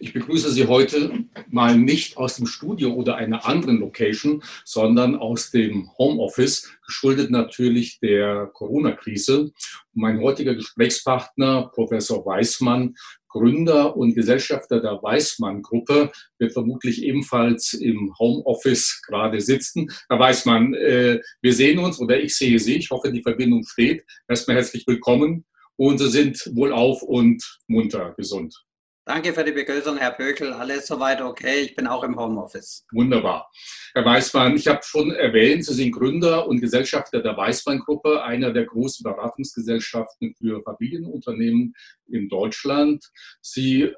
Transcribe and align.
Ich 0.00 0.12
begrüße 0.12 0.50
Sie 0.50 0.66
heute 0.66 1.24
mal 1.48 1.76
nicht 1.76 2.16
aus 2.16 2.36
dem 2.36 2.46
Studio 2.46 2.92
oder 2.92 3.16
einer 3.16 3.46
anderen 3.46 3.78
Location, 3.78 4.42
sondern 4.64 5.16
aus 5.16 5.50
dem 5.50 5.90
Homeoffice, 5.98 6.70
geschuldet 6.86 7.30
natürlich 7.30 8.00
der 8.00 8.50
Corona-Krise. 8.52 9.52
Mein 9.92 10.20
heutiger 10.20 10.54
Gesprächspartner, 10.54 11.70
Professor 11.74 12.24
Weismann, 12.24 12.94
Gründer 13.28 13.96
und 13.96 14.14
Gesellschafter 14.14 14.80
der 14.80 15.02
Weismann-Gruppe, 15.02 16.12
wird 16.38 16.52
vermutlich 16.52 17.02
ebenfalls 17.02 17.72
im 17.72 18.14
Homeoffice 18.18 19.02
gerade 19.06 19.40
sitzen. 19.40 19.90
Herr 20.08 20.18
Weismann, 20.18 20.74
äh, 20.74 21.20
wir 21.40 21.54
sehen 21.54 21.78
uns 21.78 21.98
oder 21.98 22.20
ich 22.20 22.36
sehe 22.36 22.58
Sie. 22.58 22.76
Ich 22.76 22.90
hoffe, 22.90 23.10
die 23.10 23.22
Verbindung 23.22 23.64
steht. 23.64 24.04
Erstmal 24.28 24.56
herzlich 24.56 24.86
willkommen 24.86 25.44
und 25.76 25.98
Sie 25.98 26.10
sind 26.10 26.50
wohlauf 26.52 27.02
und 27.02 27.60
munter 27.66 28.14
gesund. 28.16 28.64
Danke 29.04 29.32
für 29.32 29.42
die 29.42 29.50
Begrüßung, 29.50 29.96
Herr 29.96 30.12
Bökel. 30.12 30.52
Alles 30.52 30.86
soweit 30.86 31.20
okay. 31.20 31.62
Ich 31.62 31.74
bin 31.74 31.88
auch 31.88 32.04
im 32.04 32.16
Homeoffice. 32.16 32.86
Wunderbar. 32.92 33.50
Herr 33.94 34.04
Weißmann, 34.04 34.54
ich 34.54 34.68
habe 34.68 34.80
schon 34.84 35.10
erwähnt, 35.10 35.64
Sie 35.64 35.74
sind 35.74 35.90
Gründer 35.90 36.46
und 36.46 36.60
Gesellschafter 36.60 37.20
der 37.20 37.36
Weißmann-Gruppe, 37.36 38.22
einer 38.22 38.52
der 38.52 38.64
großen 38.64 39.02
Beratungsgesellschaften 39.02 40.36
für 40.36 40.62
Familienunternehmen 40.62 41.74
in 42.06 42.28
Deutschland. 42.28 43.04
Sie 43.40 43.92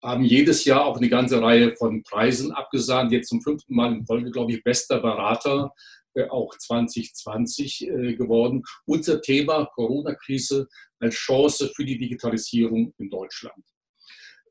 haben 0.00 0.22
jedes 0.22 0.64
Jahr 0.64 0.84
auch 0.84 0.98
eine 0.98 1.08
ganze 1.08 1.42
Reihe 1.42 1.74
von 1.74 2.04
Preisen 2.04 2.52
abgesahnt. 2.52 3.10
Jetzt 3.10 3.30
zum 3.30 3.42
fünften 3.42 3.74
Mal 3.74 3.92
in 3.94 4.06
Folge, 4.06 4.30
glaube 4.30 4.52
ich, 4.52 4.62
bester 4.62 5.00
Berater 5.00 5.72
äh, 6.14 6.28
auch 6.28 6.56
2020 6.56 7.88
äh, 7.88 8.14
geworden. 8.14 8.62
Unser 8.84 9.20
Thema 9.20 9.66
Corona-Krise 9.74 10.68
als 11.00 11.16
Chance 11.16 11.72
für 11.74 11.84
die 11.84 11.98
Digitalisierung 11.98 12.94
in 12.98 13.10
Deutschland. 13.10 13.64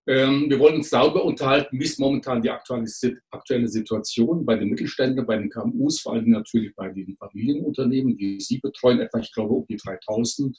Ähm, 0.08 0.50
wir 0.50 0.60
wollen 0.60 0.76
uns 0.76 0.92
darüber 0.92 1.26
unterhalten, 1.26 1.80
wie 1.80 1.84
ist 1.84 2.00
momentan 2.00 2.42
die 2.42 2.52
aktuelle 2.52 3.68
Situation 3.68 4.46
bei 4.46 4.56
den 4.56 4.70
Mittelständlern, 4.70 5.26
bei 5.26 5.38
den 5.38 5.50
KMUs, 5.50 6.02
vor 6.02 6.14
allem 6.14 6.30
natürlich 6.30 6.76
bei 6.76 6.90
den 6.90 7.16
Familienunternehmen, 7.18 8.16
die 8.16 8.40
Sie 8.40 8.60
betreuen, 8.60 9.00
etwa, 9.00 9.20
ich 9.20 9.34
glaube, 9.34 9.54
um 9.54 9.66
die 9.68 9.78
3000 9.78 10.58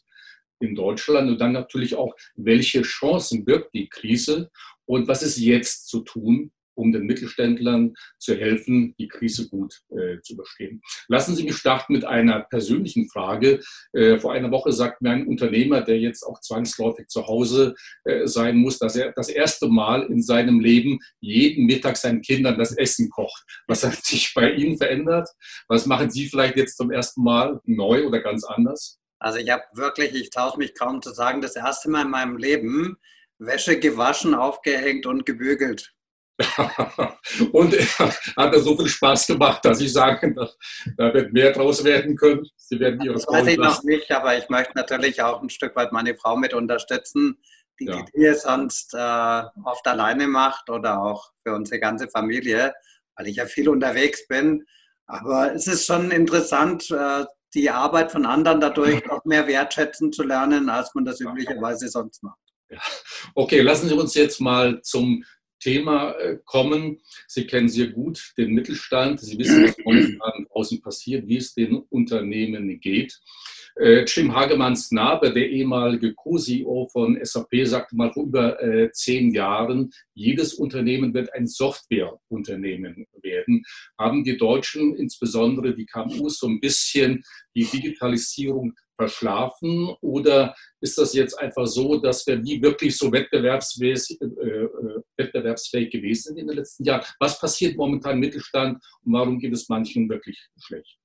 in 0.61 0.75
Deutschland. 0.75 1.31
Und 1.31 1.41
dann 1.41 1.53
natürlich 1.53 1.95
auch, 1.95 2.15
welche 2.35 2.83
Chancen 2.83 3.45
birgt 3.45 3.73
die 3.75 3.89
Krise 3.89 4.51
und 4.85 5.07
was 5.07 5.23
ist 5.23 5.39
jetzt 5.39 5.89
zu 5.89 6.01
tun, 6.01 6.51
um 6.77 6.93
den 6.93 7.07
Mittelständlern 7.07 7.95
zu 8.19 8.35
helfen, 8.35 8.95
die 8.99 9.09
Krise 9.09 9.49
gut 9.49 9.81
äh, 9.91 10.21
zu 10.23 10.35
überstehen. 10.35 10.81
Lassen 11.09 11.35
Sie 11.35 11.45
mich 11.45 11.57
starten 11.57 11.93
mit 11.93 12.05
einer 12.05 12.41
persönlichen 12.41 13.09
Frage. 13.09 13.61
Äh, 13.93 14.19
vor 14.19 14.33
einer 14.33 14.51
Woche 14.51 14.73
sagt 14.73 15.03
mir 15.03 15.11
ein 15.11 15.27
Unternehmer, 15.27 15.81
der 15.81 15.99
jetzt 15.99 16.23
auch 16.23 16.41
zwangsläufig 16.41 17.09
zu 17.09 17.27
Hause 17.27 17.75
äh, 18.05 18.27
sein 18.27 18.57
muss, 18.57 18.79
dass 18.79 18.97
er 18.97 19.13
das 19.13 19.29
erste 19.29 19.69
Mal 19.69 20.03
in 20.05 20.23
seinem 20.23 20.61
Leben 20.61 20.99
jeden 21.21 21.67
Mittag 21.67 21.97
seinen 21.97 22.23
Kindern 22.23 22.59
das 22.59 22.77
Essen 22.77 23.11
kocht. 23.11 23.45
Was 23.67 23.85
hat 23.85 24.05
sich 24.05 24.33
bei 24.35 24.53
Ihnen 24.53 24.77
verändert? 24.77 25.29
Was 25.69 25.87
machen 25.87 26.11
Sie 26.11 26.29
vielleicht 26.29 26.57
jetzt 26.57 26.77
zum 26.77 26.91
ersten 26.91 27.23
Mal 27.23 27.61
neu 27.65 28.07
oder 28.07 28.21
ganz 28.21 28.45
anders? 28.45 28.99
Also 29.19 29.39
ich 29.39 29.51
habe 29.51 29.63
wirklich, 29.73 30.15
ich 30.15 30.31
traue 30.31 30.59
mich 30.59 30.75
kaum 30.75 31.01
zu 31.01 31.11
sagen, 31.13 31.41
das 31.41 31.57
erste 31.57 31.91
Mal 31.91 32.03
in 32.03 32.11
meinem 32.11 32.37
Leben 32.37 32.99
Wäsche 33.39 33.79
gewaschen, 33.79 34.35
aufgehängt 34.35 35.07
und 35.07 35.27
gebügelt. 35.27 35.93
und 37.53 37.73
hat 37.73 38.53
er 38.53 38.61
so 38.61 38.77
viel 38.77 38.89
Spaß 38.89 39.27
gemacht, 39.27 39.65
dass 39.65 39.81
ich 39.81 39.93
sage, 39.93 40.35
da 40.97 41.15
wird 41.15 41.33
mehr 41.33 41.53
draus 41.53 41.83
werden 41.83 42.15
können. 42.15 42.47
Sie 42.57 42.79
werden 42.79 43.01
ihre 43.01 43.15
Das 43.15 43.27
weiß 43.27 43.47
ich 43.47 43.57
noch 43.57 43.83
nicht, 43.85 44.11
aber 44.13 44.37
ich 44.37 44.49
möchte 44.49 44.73
natürlich 44.75 45.23
auch 45.23 45.43
ein 45.43 45.49
Stück 45.49 45.75
weit 45.77 45.93
meine 45.93 46.15
Frau 46.15 46.37
mit 46.37 46.53
unterstützen, 46.53 47.39
die 47.81 47.87
ja. 47.87 47.97
die 47.97 48.13
Dinge 48.13 48.35
sonst 48.35 48.93
äh, 48.95 49.43
oft 49.65 49.87
alleine 49.87 50.27
macht 50.27 50.69
oder 50.69 51.01
auch 51.01 51.31
für 51.43 51.55
unsere 51.55 51.81
ganze 51.81 52.09
Familie, 52.09 52.75
weil 53.17 53.29
ich 53.29 53.37
ja 53.37 53.47
viel 53.47 53.69
unterwegs 53.69 54.27
bin. 54.29 54.65
Aber 55.07 55.55
es 55.55 55.67
ist 55.67 55.87
schon 55.87 56.11
interessant, 56.11 56.91
äh, 56.91 57.25
die 57.55 57.71
Arbeit 57.71 58.13
von 58.13 58.27
anderen 58.27 58.61
dadurch 58.61 59.05
noch 59.07 59.25
mehr 59.25 59.47
wertschätzen 59.47 60.13
zu 60.13 60.23
lernen, 60.23 60.69
als 60.69 60.95
man 60.95 61.05
das 61.05 61.21
üblicherweise 61.21 61.89
sonst 61.89 62.23
macht. 62.23 62.39
Ja. 62.69 62.79
Okay, 63.35 63.61
lassen 63.61 63.89
Sie 63.89 63.95
uns 63.95 64.15
jetzt 64.15 64.41
mal 64.41 64.83
zum 64.83 65.25
Thema 65.61 66.13
äh, 66.13 66.39
kommen. 66.45 67.01
Sie 67.27 67.47
kennen 67.47 67.69
sehr 67.69 67.89
gut 67.89 68.33
den 68.37 68.53
Mittelstand. 68.53 69.21
Sie 69.21 69.39
wissen, 69.39 69.65
was 69.65 69.77
momentan 69.85 70.47
draußen 70.53 70.81
passiert, 70.83 71.27
wie 71.27 71.37
es 71.37 71.55
den 71.55 71.77
Unternehmen 71.77 72.81
geht. 72.81 73.19
Äh, 73.79 74.05
Jim 74.07 74.35
Hagemann-Snabe, 74.35 75.35
der 75.35 75.51
ehemalige 75.51 76.15
Co-CEO 76.15 76.89
von 76.91 77.19
SAP, 77.23 77.67
sagte 77.67 77.95
mal 77.95 78.11
vor 78.11 78.25
über 78.25 78.63
äh, 78.63 78.91
zehn 78.93 79.35
Jahren, 79.35 79.91
jedes 80.15 80.55
Unternehmen 80.55 81.13
wird 81.13 81.35
ein 81.35 81.47
Softwareunternehmen 81.47 83.07
werden. 83.21 83.65
Haben 83.99 84.25
die 84.25 84.39
Deutschen, 84.39 84.97
insbesondere 84.97 85.75
die 85.75 85.85
KMUs, 85.85 86.39
so 86.39 86.49
ein 86.49 86.59
bisschen 86.59 87.23
die 87.55 87.65
Digitalisierung 87.65 88.73
verschlafen? 88.97 89.95
Oder 90.01 90.55
ist 90.81 90.99
das 90.99 91.15
jetzt 91.15 91.35
einfach 91.35 91.67
so, 91.67 91.99
dass 91.99 92.27
wir 92.27 92.37
nie 92.37 92.61
wirklich 92.61 92.97
so 92.97 93.13
wettbewerbsfähig, 93.13 94.19
äh, 94.21 94.25
äh, 94.25 95.03
wettbewerbsfähig 95.17 95.91
gewesen 95.91 96.29
sind 96.29 96.39
in 96.39 96.47
den 96.49 96.57
letzten 96.57 96.85
Jahren? 96.85 97.05
Was 97.21 97.39
passiert 97.39 97.77
momentan 97.77 98.15
im 98.15 98.21
Mittelstand 98.21 98.83
und 99.05 99.13
warum 99.13 99.39
geht 99.39 99.53
es 99.53 99.69
manchen 99.69 100.09
wirklich 100.09 100.49
schlecht? 100.59 100.99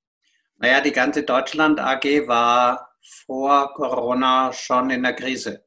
Naja, 0.57 0.81
die 0.81 0.91
ganze 0.91 1.23
Deutschland 1.23 1.79
AG 1.79 2.27
war 2.27 2.89
vor 3.25 3.73
Corona 3.73 4.53
schon 4.53 4.89
in 4.89 5.03
der 5.03 5.13
Krise. 5.13 5.65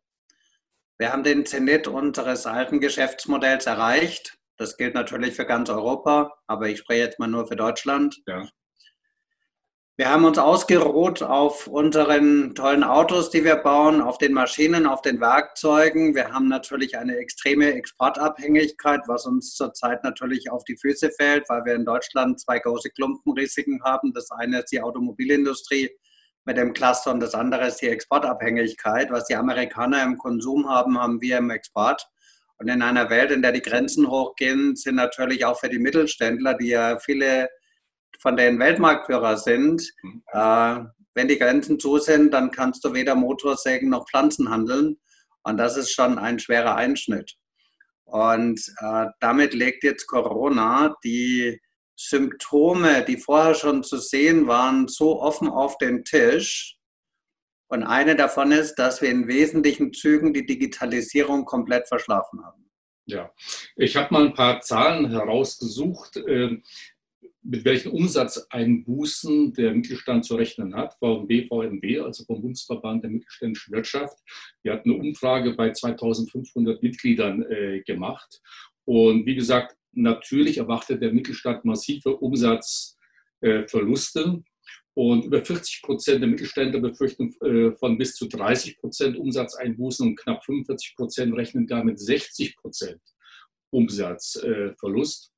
Wir 0.98 1.12
haben 1.12 1.24
den 1.24 1.44
Zenit 1.44 1.88
unseres 1.88 2.46
alten 2.46 2.80
Geschäftsmodells 2.80 3.66
erreicht. 3.66 4.38
Das 4.56 4.76
gilt 4.76 4.94
natürlich 4.94 5.34
für 5.34 5.44
ganz 5.44 5.68
Europa, 5.68 6.32
aber 6.46 6.68
ich 6.68 6.78
spreche 6.78 7.00
jetzt 7.00 7.18
mal 7.18 7.26
nur 7.26 7.48
für 7.48 7.56
Deutschland. 7.56 8.22
Ja. 8.28 8.48
Wir 9.96 10.10
haben 10.10 10.24
uns 10.24 10.38
ausgeruht 10.38 11.22
auf 11.22 11.68
unseren 11.68 12.56
tollen 12.56 12.82
Autos, 12.82 13.30
die 13.30 13.44
wir 13.44 13.54
bauen, 13.54 14.00
auf 14.00 14.18
den 14.18 14.32
Maschinen, 14.32 14.86
auf 14.88 15.02
den 15.02 15.20
Werkzeugen. 15.20 16.16
Wir 16.16 16.32
haben 16.32 16.48
natürlich 16.48 16.98
eine 16.98 17.16
extreme 17.16 17.72
Exportabhängigkeit, 17.74 19.02
was 19.06 19.24
uns 19.24 19.54
zurzeit 19.54 20.02
natürlich 20.02 20.50
auf 20.50 20.64
die 20.64 20.76
Füße 20.76 21.12
fällt, 21.12 21.48
weil 21.48 21.64
wir 21.64 21.76
in 21.76 21.84
Deutschland 21.84 22.40
zwei 22.40 22.58
große 22.58 22.90
Klumpenrisiken 22.90 23.84
haben. 23.84 24.12
Das 24.12 24.32
eine 24.32 24.62
ist 24.62 24.72
die 24.72 24.80
Automobilindustrie 24.82 25.88
mit 26.44 26.56
dem 26.56 26.72
Cluster 26.72 27.12
und 27.12 27.20
das 27.20 27.36
andere 27.36 27.68
ist 27.68 27.80
die 27.80 27.88
Exportabhängigkeit. 27.88 29.12
Was 29.12 29.26
die 29.26 29.36
Amerikaner 29.36 30.02
im 30.02 30.18
Konsum 30.18 30.68
haben, 30.68 30.98
haben 30.98 31.20
wir 31.20 31.38
im 31.38 31.50
Export. 31.50 32.04
Und 32.58 32.66
in 32.66 32.82
einer 32.82 33.10
Welt, 33.10 33.30
in 33.30 33.42
der 33.42 33.52
die 33.52 33.62
Grenzen 33.62 34.10
hochgehen, 34.10 34.74
sind 34.74 34.96
natürlich 34.96 35.44
auch 35.44 35.60
für 35.60 35.68
die 35.68 35.78
Mittelständler, 35.78 36.54
die 36.54 36.70
ja 36.70 36.98
viele 36.98 37.48
von 38.20 38.36
den 38.36 38.58
Weltmarktführer 38.58 39.36
sind. 39.36 39.90
Mhm. 40.02 40.22
Äh, 40.32 40.84
wenn 41.14 41.28
die 41.28 41.38
Grenzen 41.38 41.78
zu 41.78 41.98
sind, 41.98 42.32
dann 42.32 42.50
kannst 42.50 42.84
du 42.84 42.92
weder 42.92 43.14
Motorsägen 43.14 43.90
noch 43.90 44.08
Pflanzen 44.08 44.50
handeln. 44.50 44.96
Und 45.42 45.58
das 45.58 45.76
ist 45.76 45.92
schon 45.92 46.18
ein 46.18 46.38
schwerer 46.38 46.74
Einschnitt. 46.74 47.36
Und 48.04 48.60
äh, 48.80 49.06
damit 49.20 49.54
legt 49.54 49.84
jetzt 49.84 50.06
Corona 50.06 50.96
die 51.04 51.60
Symptome, 51.96 53.04
die 53.04 53.16
vorher 53.16 53.54
schon 53.54 53.84
zu 53.84 53.98
sehen 53.98 54.46
waren, 54.46 54.88
so 54.88 55.20
offen 55.20 55.48
auf 55.48 55.78
den 55.78 56.04
Tisch. 56.04 56.76
Und 57.68 57.82
eine 57.82 58.16
davon 58.16 58.52
ist, 58.52 58.76
dass 58.76 59.00
wir 59.00 59.10
in 59.10 59.28
wesentlichen 59.28 59.92
Zügen 59.92 60.32
die 60.32 60.46
Digitalisierung 60.46 61.44
komplett 61.44 61.88
verschlafen 61.88 62.44
haben. 62.44 62.70
Ja, 63.06 63.32
ich 63.76 63.96
habe 63.96 64.12
mal 64.14 64.26
ein 64.26 64.34
paar 64.34 64.60
Zahlen 64.60 65.10
herausgesucht. 65.10 66.16
Mit 67.46 67.66
welchen 67.66 67.92
Umsatzeinbußen 67.92 69.52
der 69.52 69.74
Mittelstand 69.74 70.24
zu 70.24 70.34
rechnen 70.34 70.74
hat. 70.74 70.94
VMB, 70.94 71.46
VMB, 71.48 72.00
also 72.02 72.24
vom 72.24 72.40
Bundesverband 72.40 73.04
der 73.04 73.10
mittelständischen 73.10 73.74
Wirtschaft, 73.74 74.16
die 74.64 74.70
hat 74.70 74.86
eine 74.86 74.94
Umfrage 74.94 75.52
bei 75.52 75.70
2500 75.70 76.82
Mitgliedern 76.82 77.42
äh, 77.42 77.82
gemacht. 77.82 78.40
Und 78.86 79.26
wie 79.26 79.34
gesagt, 79.34 79.76
natürlich 79.92 80.56
erwartet 80.58 81.02
der 81.02 81.12
Mittelstand 81.12 81.64
massive 81.64 82.16
Umsatzverluste. 82.16 84.20
Äh, 84.20 84.42
und 84.96 85.24
über 85.24 85.44
40 85.44 85.82
Prozent 85.82 86.22
der 86.22 86.28
Mittelständler 86.28 86.80
befürchten 86.80 87.34
äh, 87.42 87.72
von 87.72 87.98
bis 87.98 88.14
zu 88.14 88.28
30 88.28 88.78
Prozent 88.78 89.16
Umsatzeinbußen 89.16 90.06
und 90.06 90.16
knapp 90.16 90.44
45 90.44 90.94
Prozent 90.96 91.34
rechnen 91.34 91.66
gar 91.66 91.82
mit 91.82 91.98
60 91.98 92.56
Prozent 92.56 93.02
Umsatzverlust. 93.70 95.33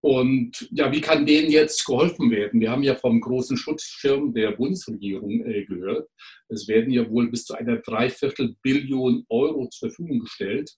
Und 0.00 0.68
ja, 0.70 0.92
wie 0.92 1.00
kann 1.00 1.26
denen 1.26 1.50
jetzt 1.50 1.84
geholfen 1.84 2.30
werden? 2.30 2.60
Wir 2.60 2.70
haben 2.70 2.82
ja 2.82 2.94
vom 2.94 3.20
großen 3.20 3.56
Schutzschirm 3.56 4.32
der 4.32 4.52
Bundesregierung 4.52 5.44
äh, 5.44 5.64
gehört. 5.64 6.08
Es 6.48 6.68
werden 6.68 6.92
ja 6.92 7.08
wohl 7.10 7.30
bis 7.30 7.44
zu 7.44 7.54
einer 7.54 7.78
Dreiviertel 7.78 8.54
Billion 8.62 9.24
Euro 9.28 9.68
zur 9.68 9.90
Verfügung 9.90 10.20
gestellt. 10.20 10.70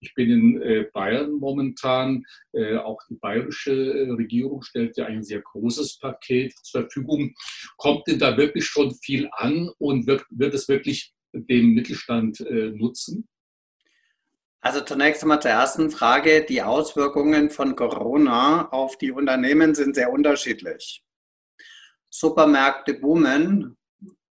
Ich 0.00 0.12
bin 0.14 0.30
in 0.30 0.62
äh, 0.62 0.86
Bayern 0.92 1.32
momentan. 1.32 2.24
Äh, 2.52 2.76
auch 2.76 2.98
die 3.08 3.16
bayerische 3.16 3.72
äh, 3.72 4.10
Regierung 4.10 4.62
stellt 4.62 4.96
ja 4.96 5.06
ein 5.06 5.22
sehr 5.22 5.40
großes 5.40 5.98
Paket 5.98 6.52
zur 6.62 6.82
Verfügung. 6.82 7.34
Kommt 7.76 8.06
denn 8.06 8.18
da 8.18 8.36
wirklich 8.36 8.66
schon 8.66 8.94
viel 8.94 9.28
an 9.32 9.70
und 9.78 10.06
wird, 10.06 10.24
wird 10.30 10.54
es 10.54 10.68
wirklich 10.68 11.14
dem 11.32 11.74
Mittelstand 11.74 12.40
äh, 12.40 12.70
nutzen? 12.70 13.28
Also 14.64 14.80
zunächst 14.80 15.22
einmal 15.22 15.42
zur 15.42 15.50
ersten 15.50 15.90
Frage. 15.90 16.42
Die 16.42 16.62
Auswirkungen 16.62 17.50
von 17.50 17.76
Corona 17.76 18.70
auf 18.70 18.96
die 18.96 19.12
Unternehmen 19.12 19.74
sind 19.74 19.94
sehr 19.94 20.10
unterschiedlich. 20.10 21.04
Supermärkte 22.08 22.94
boomen. 22.94 23.76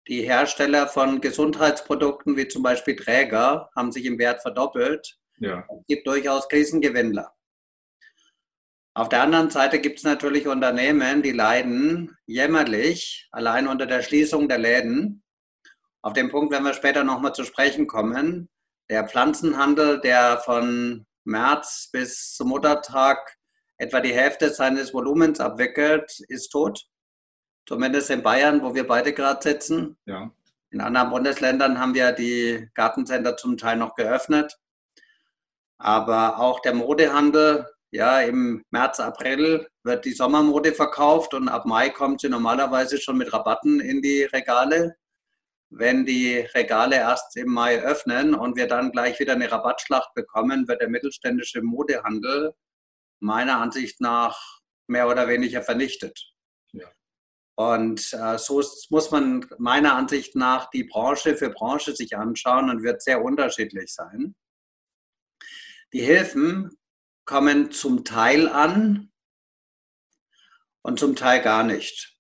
Die 0.09 0.23
Hersteller 0.23 0.89
von 0.89 1.21
Gesundheitsprodukten 1.21 2.35
wie 2.35 2.49
zum 2.49 2.61
Beispiel 2.61 2.97
Träger 2.97 3.69
haben 3.73 3.93
sich 3.93 4.03
im 4.03 4.19
Wert 4.19 4.41
verdoppelt. 4.41 5.17
Ja. 5.37 5.65
Es 5.69 5.85
gibt 5.87 6.05
durchaus 6.05 6.49
Krisengewinnler. 6.49 7.33
Auf 8.95 9.07
der 9.07 9.21
anderen 9.21 9.49
Seite 9.49 9.79
gibt 9.79 9.99
es 9.99 10.03
natürlich 10.03 10.45
Unternehmen, 10.45 11.21
die 11.21 11.31
leiden 11.31 12.17
jämmerlich 12.25 13.29
allein 13.31 13.65
unter 13.65 13.85
der 13.85 14.01
Schließung 14.01 14.49
der 14.49 14.57
Läden. 14.57 15.23
Auf 16.01 16.11
den 16.11 16.29
Punkt 16.29 16.51
werden 16.51 16.65
wir 16.65 16.73
später 16.73 17.05
nochmal 17.05 17.33
zu 17.33 17.45
sprechen 17.45 17.87
kommen. 17.87 18.49
Der 18.89 19.07
Pflanzenhandel, 19.07 19.99
der 19.99 20.39
von 20.39 21.05
März 21.23 21.89
bis 21.91 22.33
zum 22.35 22.49
Muttertag 22.49 23.37
etwa 23.77 23.99
die 23.99 24.13
Hälfte 24.13 24.49
seines 24.49 24.93
Volumens 24.93 25.39
abwickelt, 25.39 26.19
ist 26.27 26.49
tot. 26.49 26.85
Zumindest 27.67 28.09
in 28.09 28.23
Bayern, 28.23 28.61
wo 28.63 28.73
wir 28.73 28.87
beide 28.87 29.13
gerade 29.13 29.41
sitzen. 29.41 29.97
Ja. 30.05 30.31
In 30.71 30.81
anderen 30.81 31.09
Bundesländern 31.09 31.79
haben 31.79 31.93
wir 31.93 32.11
die 32.11 32.69
Gartencenter 32.73 33.37
zum 33.37 33.57
Teil 33.57 33.77
noch 33.77 33.95
geöffnet. 33.95 34.57
Aber 35.77 36.39
auch 36.39 36.61
der 36.61 36.73
Modehandel 36.73 37.67
ja, 37.91 38.21
im 38.21 38.65
März, 38.69 38.99
April 38.99 39.67
wird 39.83 40.05
die 40.05 40.11
Sommermode 40.11 40.73
verkauft 40.73 41.33
und 41.33 41.47
ab 41.47 41.65
Mai 41.65 41.89
kommt 41.89 42.21
sie 42.21 42.29
normalerweise 42.29 42.99
schon 42.99 43.17
mit 43.17 43.31
Rabatten 43.31 43.79
in 43.79 44.01
die 44.01 44.23
Regale. 44.23 44.97
Wenn 45.69 46.05
die 46.05 46.39
Regale 46.55 46.95
erst 46.95 47.35
im 47.35 47.49
Mai 47.49 47.81
öffnen 47.81 48.33
und 48.33 48.55
wir 48.55 48.67
dann 48.67 48.91
gleich 48.91 49.19
wieder 49.19 49.33
eine 49.33 49.51
Rabattschlacht 49.51 50.13
bekommen, 50.13 50.67
wird 50.67 50.81
der 50.81 50.89
mittelständische 50.89 51.61
Modehandel 51.61 52.53
meiner 53.19 53.59
Ansicht 53.59 53.99
nach 53.99 54.61
mehr 54.87 55.09
oder 55.09 55.27
weniger 55.27 55.61
vernichtet. 55.61 56.33
Ja. 56.71 56.89
Und 57.55 58.13
äh, 58.13 58.37
so 58.37 58.63
muss 58.89 59.11
man 59.11 59.45
meiner 59.57 59.95
Ansicht 59.95 60.35
nach 60.35 60.69
die 60.69 60.85
Branche 60.85 61.35
für 61.35 61.49
Branche 61.49 61.95
sich 61.95 62.15
anschauen 62.15 62.69
und 62.69 62.83
wird 62.83 63.01
sehr 63.01 63.21
unterschiedlich 63.21 63.93
sein. 63.93 64.35
Die 65.93 66.01
Hilfen 66.01 66.77
kommen 67.25 67.71
zum 67.71 68.05
Teil 68.05 68.47
an 68.47 69.11
und 70.81 70.99
zum 70.99 71.15
Teil 71.15 71.41
gar 71.41 71.63
nicht. 71.63 72.16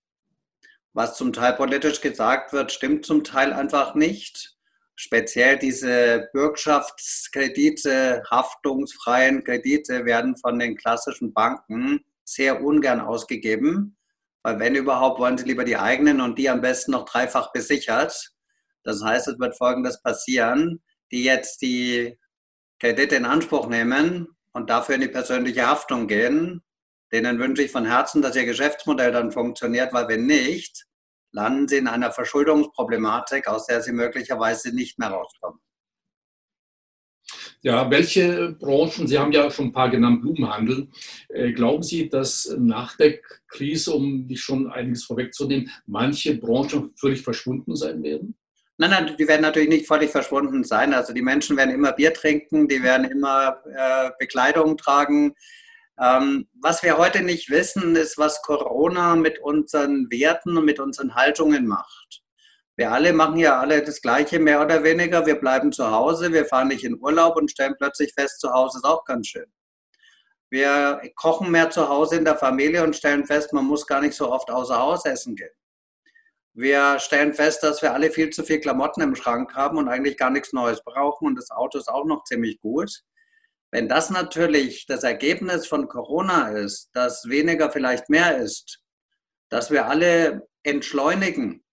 Was 0.97 1.15
zum 1.15 1.31
Teil 1.31 1.53
politisch 1.53 2.01
gesagt 2.01 2.53
wird, 2.53 2.71
stimmt 2.71 3.05
zum 3.05 3.23
Teil 3.23 3.53
einfach 3.53 3.93
nicht. 3.93 4.55
Speziell 4.95 5.59
diese 5.59 6.27
Bürgschaftskredite, 6.33 8.23
haftungsfreien 8.31 9.43
Kredite 9.43 10.05
werden 10.05 10.35
von 10.37 10.57
den 10.57 10.75
klassischen 10.75 11.33
Banken 11.33 11.99
sehr 12.23 12.63
ungern 12.63 12.99
ausgegeben, 12.99 13.95
weil 14.41 14.57
wenn 14.57 14.73
überhaupt, 14.73 15.19
wollen 15.19 15.37
sie 15.37 15.45
lieber 15.45 15.65
die 15.65 15.77
eigenen 15.77 16.19
und 16.19 16.39
die 16.39 16.49
am 16.49 16.61
besten 16.61 16.93
noch 16.93 17.05
dreifach 17.05 17.51
besichert. 17.51 18.31
Das 18.81 19.03
heißt, 19.03 19.27
es 19.27 19.37
wird 19.37 19.55
Folgendes 19.55 20.01
passieren, 20.01 20.81
die 21.11 21.23
jetzt 21.23 21.61
die 21.61 22.17
Kredite 22.79 23.17
in 23.17 23.25
Anspruch 23.25 23.67
nehmen 23.67 24.29
und 24.51 24.71
dafür 24.71 24.95
in 24.95 25.01
die 25.01 25.09
persönliche 25.09 25.67
Haftung 25.67 26.07
gehen. 26.07 26.63
Denen 27.11 27.37
wünsche 27.37 27.61
ich 27.61 27.71
von 27.71 27.85
Herzen, 27.85 28.23
dass 28.23 28.35
ihr 28.35 28.45
Geschäftsmodell 28.45 29.11
dann 29.11 29.31
funktioniert, 29.31 29.93
weil 29.93 30.07
wenn 30.07 30.25
nicht, 30.25 30.86
landen 31.37 31.67
sie 31.67 31.77
in 31.77 31.87
einer 31.87 32.11
Verschuldungsproblematik, 32.11 33.47
aus 33.47 33.67
der 33.67 33.81
sie 33.81 33.91
möglicherweise 33.91 34.75
nicht 34.75 34.97
mehr 34.97 35.09
rauskommen. 35.09 35.59
Ja, 37.61 37.89
welche 37.91 38.55
Branchen, 38.59 39.07
Sie 39.07 39.17
haben 39.19 39.31
ja 39.31 39.49
schon 39.51 39.67
ein 39.67 39.73
paar 39.73 39.89
genannt, 39.89 40.21
Blumenhandel, 40.21 40.87
äh, 41.29 41.51
glauben 41.51 41.83
Sie, 41.83 42.09
dass 42.09 42.55
nach 42.57 42.95
der 42.97 43.19
Krise, 43.47 43.93
um 43.93 44.27
die 44.27 44.37
schon 44.37 44.71
einiges 44.71 45.03
vorwegzunehmen, 45.03 45.69
manche 45.85 46.37
Branchen 46.37 46.93
völlig 46.95 47.21
verschwunden 47.21 47.75
sein 47.75 48.01
werden? 48.03 48.37
Nein, 48.77 48.91
nein, 48.91 49.15
die 49.17 49.27
werden 49.27 49.41
natürlich 49.41 49.69
nicht 49.69 49.87
völlig 49.87 50.11
verschwunden 50.11 50.63
sein. 50.63 50.93
Also 50.93 51.11
die 51.13 51.23
Menschen 51.23 51.57
werden 51.57 51.73
immer 51.73 51.93
Bier 51.93 52.13
trinken, 52.13 52.67
die 52.67 52.81
werden 52.81 53.09
immer 53.09 53.57
äh, 53.65 54.11
Bekleidung 54.19 54.77
tragen. 54.77 55.33
Ähm, 55.99 56.47
was 56.61 56.83
wir 56.83 56.97
heute 56.97 57.23
nicht 57.23 57.49
wissen, 57.49 57.95
ist, 57.95 58.17
was 58.17 58.41
Corona 58.41 59.15
mit 59.15 59.39
unseren 59.39 60.07
Werten 60.11 60.57
und 60.57 60.65
mit 60.65 60.79
unseren 60.79 61.15
Haltungen 61.15 61.65
macht. 61.65 62.21
Wir 62.75 62.91
alle 62.91 63.11
machen 63.11 63.37
ja 63.37 63.59
alle 63.59 63.81
das 63.81 64.01
Gleiche, 64.01 64.37
mehr 64.37 64.61
oder 64.61 64.83
weniger. 64.83 65.25
Wir 65.25 65.35
bleiben 65.35 65.71
zu 65.71 65.89
Hause, 65.89 66.31
wir 66.31 66.45
fahren 66.45 66.67
nicht 66.67 66.83
in 66.83 66.99
Urlaub 67.01 67.35
und 67.35 67.49
stellen 67.49 67.73
plötzlich 67.75 68.13
fest, 68.13 68.39
zu 68.39 68.51
Hause 68.53 68.77
ist 68.77 68.85
auch 68.85 69.03
ganz 69.05 69.27
schön. 69.27 69.51
Wir 70.51 71.01
kochen 71.15 71.49
mehr 71.49 71.71
zu 71.71 71.89
Hause 71.89 72.17
in 72.17 72.25
der 72.25 72.37
Familie 72.37 72.83
und 72.83 72.95
stellen 72.95 73.25
fest, 73.25 73.51
man 73.51 73.65
muss 73.65 73.87
gar 73.87 73.99
nicht 73.99 74.15
so 74.15 74.31
oft 74.31 74.51
außer 74.51 74.77
Haus 74.77 75.05
essen 75.05 75.35
gehen. 75.35 75.49
Wir 76.53 76.99
stellen 76.99 77.33
fest, 77.33 77.63
dass 77.63 77.81
wir 77.81 77.93
alle 77.93 78.11
viel 78.11 78.29
zu 78.29 78.43
viel 78.43 78.59
Klamotten 78.59 79.01
im 79.01 79.15
Schrank 79.15 79.55
haben 79.55 79.77
und 79.77 79.89
eigentlich 79.89 80.17
gar 80.17 80.29
nichts 80.29 80.53
Neues 80.53 80.83
brauchen 80.83 81.27
und 81.27 81.35
das 81.35 81.49
Auto 81.49 81.79
ist 81.79 81.89
auch 81.89 82.05
noch 82.05 82.23
ziemlich 82.23 82.59
gut. 82.61 83.03
Wenn 83.71 83.89
das 83.89 84.09
natürlich 84.09 84.85
das 84.85 85.03
Ergebnis 85.03 85.67
von 85.67 85.87
Corona 85.87 86.49
ist, 86.49 86.89
dass 86.93 87.27
weniger 87.27 87.69
vielleicht 87.69 88.09
mehr 88.09 88.37
ist, 88.37 88.79
dass 89.49 89.71
wir 89.71 89.87
alle 89.87 90.47
entschleunigen, 90.63 91.63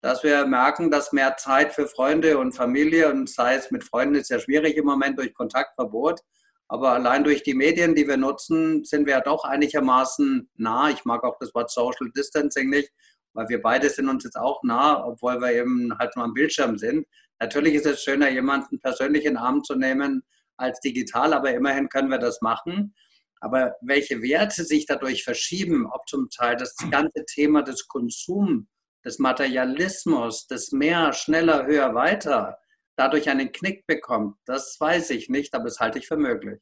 dass 0.00 0.24
wir 0.24 0.46
merken, 0.46 0.90
dass 0.90 1.12
mehr 1.12 1.36
Zeit 1.36 1.72
für 1.72 1.86
Freunde 1.86 2.38
und 2.38 2.52
Familie 2.52 3.10
und 3.10 3.28
sei 3.28 3.54
es 3.54 3.70
mit 3.70 3.84
Freunden 3.84 4.16
ist 4.16 4.30
ja 4.30 4.40
schwierig 4.40 4.76
im 4.76 4.86
Moment 4.86 5.18
durch 5.18 5.34
Kontaktverbot, 5.34 6.20
aber 6.68 6.92
allein 6.92 7.24
durch 7.24 7.42
die 7.42 7.54
Medien, 7.54 7.94
die 7.94 8.06
wir 8.06 8.16
nutzen, 8.16 8.84
sind 8.84 9.06
wir 9.06 9.14
ja 9.14 9.20
doch 9.20 9.44
einigermaßen 9.44 10.50
nah. 10.56 10.90
Ich 10.90 11.04
mag 11.04 11.24
auch 11.24 11.36
das 11.40 11.54
Wort 11.54 11.70
Social 11.70 12.10
Distancing 12.14 12.68
nicht, 12.68 12.92
weil 13.32 13.48
wir 13.48 13.62
beide 13.62 13.88
sind 13.88 14.08
uns 14.08 14.24
jetzt 14.24 14.36
auch 14.36 14.62
nah, 14.64 15.04
obwohl 15.04 15.40
wir 15.40 15.52
eben 15.52 15.96
halt 15.98 16.14
nur 16.14 16.26
am 16.26 16.34
Bildschirm 16.34 16.76
sind. 16.76 17.06
Natürlich 17.40 17.74
ist 17.74 17.86
es 17.86 18.02
schöner, 18.02 18.28
jemanden 18.28 18.80
persönlich 18.80 19.24
in 19.24 19.34
den 19.34 19.38
Arm 19.38 19.64
zu 19.64 19.76
nehmen 19.76 20.24
als 20.58 20.80
digital, 20.80 21.32
aber 21.32 21.52
immerhin 21.52 21.88
können 21.88 22.10
wir 22.10 22.18
das 22.18 22.40
machen. 22.40 22.94
Aber 23.40 23.74
welche 23.80 24.20
Werte 24.20 24.64
sich 24.64 24.86
dadurch 24.86 25.22
verschieben, 25.24 25.86
ob 25.86 26.08
zum 26.08 26.28
Teil 26.28 26.56
das 26.56 26.74
ganze 26.90 27.24
Thema 27.24 27.62
des 27.62 27.86
Konsums, 27.86 28.66
des 29.04 29.18
Materialismus, 29.18 30.46
des 30.48 30.72
mehr, 30.72 31.12
schneller, 31.12 31.66
höher, 31.66 31.94
weiter, 31.94 32.58
dadurch 32.96 33.30
einen 33.30 33.52
Knick 33.52 33.86
bekommt, 33.86 34.36
das 34.44 34.76
weiß 34.80 35.10
ich 35.10 35.28
nicht, 35.28 35.54
aber 35.54 35.64
das 35.64 35.78
halte 35.78 35.98
ich 36.00 36.08
für 36.08 36.16
möglich. 36.16 36.60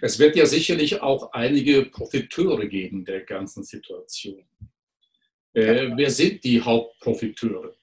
Es 0.00 0.18
wird 0.18 0.34
ja 0.34 0.46
sicherlich 0.46 1.02
auch 1.02 1.32
einige 1.32 1.84
Profiteure 1.84 2.66
geben 2.66 3.04
der 3.04 3.20
ganzen 3.20 3.62
Situation. 3.62 4.44
Äh, 5.54 5.90
wer 5.94 6.10
sind 6.10 6.42
die 6.42 6.60
Hauptprofiteure? 6.60 7.76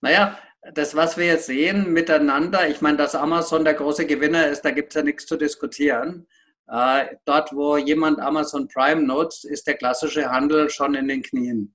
Naja, 0.00 0.38
das, 0.74 0.94
was 0.94 1.16
wir 1.16 1.26
jetzt 1.26 1.46
sehen 1.46 1.92
miteinander, 1.92 2.68
ich 2.68 2.80
meine, 2.80 2.96
dass 2.96 3.14
Amazon 3.14 3.64
der 3.64 3.74
große 3.74 4.06
Gewinner 4.06 4.48
ist, 4.48 4.62
da 4.62 4.70
gibt 4.70 4.90
es 4.90 4.96
ja 4.96 5.02
nichts 5.02 5.26
zu 5.26 5.36
diskutieren. 5.36 6.26
Äh, 6.66 7.16
dort, 7.24 7.54
wo 7.54 7.76
jemand 7.76 8.20
Amazon 8.20 8.68
Prime 8.68 9.02
nutzt, 9.02 9.44
ist 9.44 9.66
der 9.66 9.76
klassische 9.76 10.30
Handel 10.30 10.68
schon 10.68 10.94
in 10.94 11.08
den 11.08 11.22
Knien. 11.22 11.74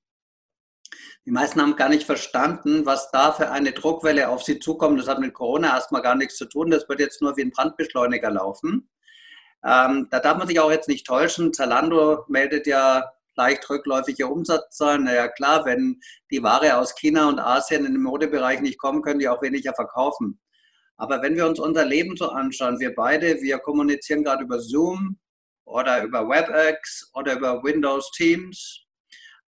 Die 1.25 1.32
meisten 1.32 1.62
haben 1.62 1.75
gar 1.78 1.90
nicht 1.90 2.04
verstanden, 2.04 2.86
was 2.86 3.10
da 3.12 3.32
für 3.32 3.50
eine 3.50 3.72
Druckwelle 3.72 4.30
auf 4.30 4.44
sie 4.44 4.60
zukommt. 4.60 5.00
Das 5.00 5.08
hat 5.08 5.20
mit 5.20 5.34
Corona 5.34 5.70
erstmal 5.70 6.02
gar 6.02 6.16
nichts 6.16 6.36
zu 6.36 6.46
tun. 6.46 6.70
Das 6.70 6.88
wird 6.90 7.00
jetzt 7.00 7.22
nur 7.22 7.38
wie 7.38 7.44
ein 7.44 7.52
Brandbeschleuniger 7.52 8.30
laufen. 8.30 8.90
Ähm, 9.66 10.08
da 10.12 10.20
darf 10.20 10.38
man 10.38 10.48
sich 10.48 10.60
auch 10.60 10.70
jetzt 10.70 10.90
nicht 10.90 11.08
täuschen. 11.08 11.54
Zalando 11.54 12.25
meldet 12.28 12.68
ja 12.68 13.13
leicht 13.36 13.70
rückläufige 13.70 14.28
Umsatzzahlen. 14.28 15.06
Naja, 15.06 15.28
klar, 15.28 15.66
wenn 15.66 16.00
die 16.32 16.44
Ware 16.44 16.78
aus 16.78 16.96
China 16.96 17.30
und 17.30 17.40
Asien 17.40 17.86
in 17.86 17.94
den 17.94 18.04
Modebereich 18.04 18.62
nicht 18.62 18.80
kommen, 18.80 19.02
können 19.02 19.20
die 19.20 19.30
auch 19.30 19.42
weniger 19.42 19.74
verkaufen. 19.74 20.40
Aber 20.98 21.22
wenn 21.22 21.36
wir 21.36 21.48
uns 21.48 21.60
unser 21.60 21.86
Leben 21.86 22.16
so 22.16 22.30
anschauen, 22.30 22.80
wir 22.80 22.94
beide, 22.94 23.42
wir 23.42 23.58
kommunizieren 23.60 24.24
gerade 24.24 24.44
über 24.44 24.60
Zoom 24.60 25.20
oder 25.66 26.04
über 26.04 26.28
WebEx 26.28 27.10
oder 27.13 27.34
über 27.34 27.63
Windows 27.63 28.12
Teams. 28.12 28.82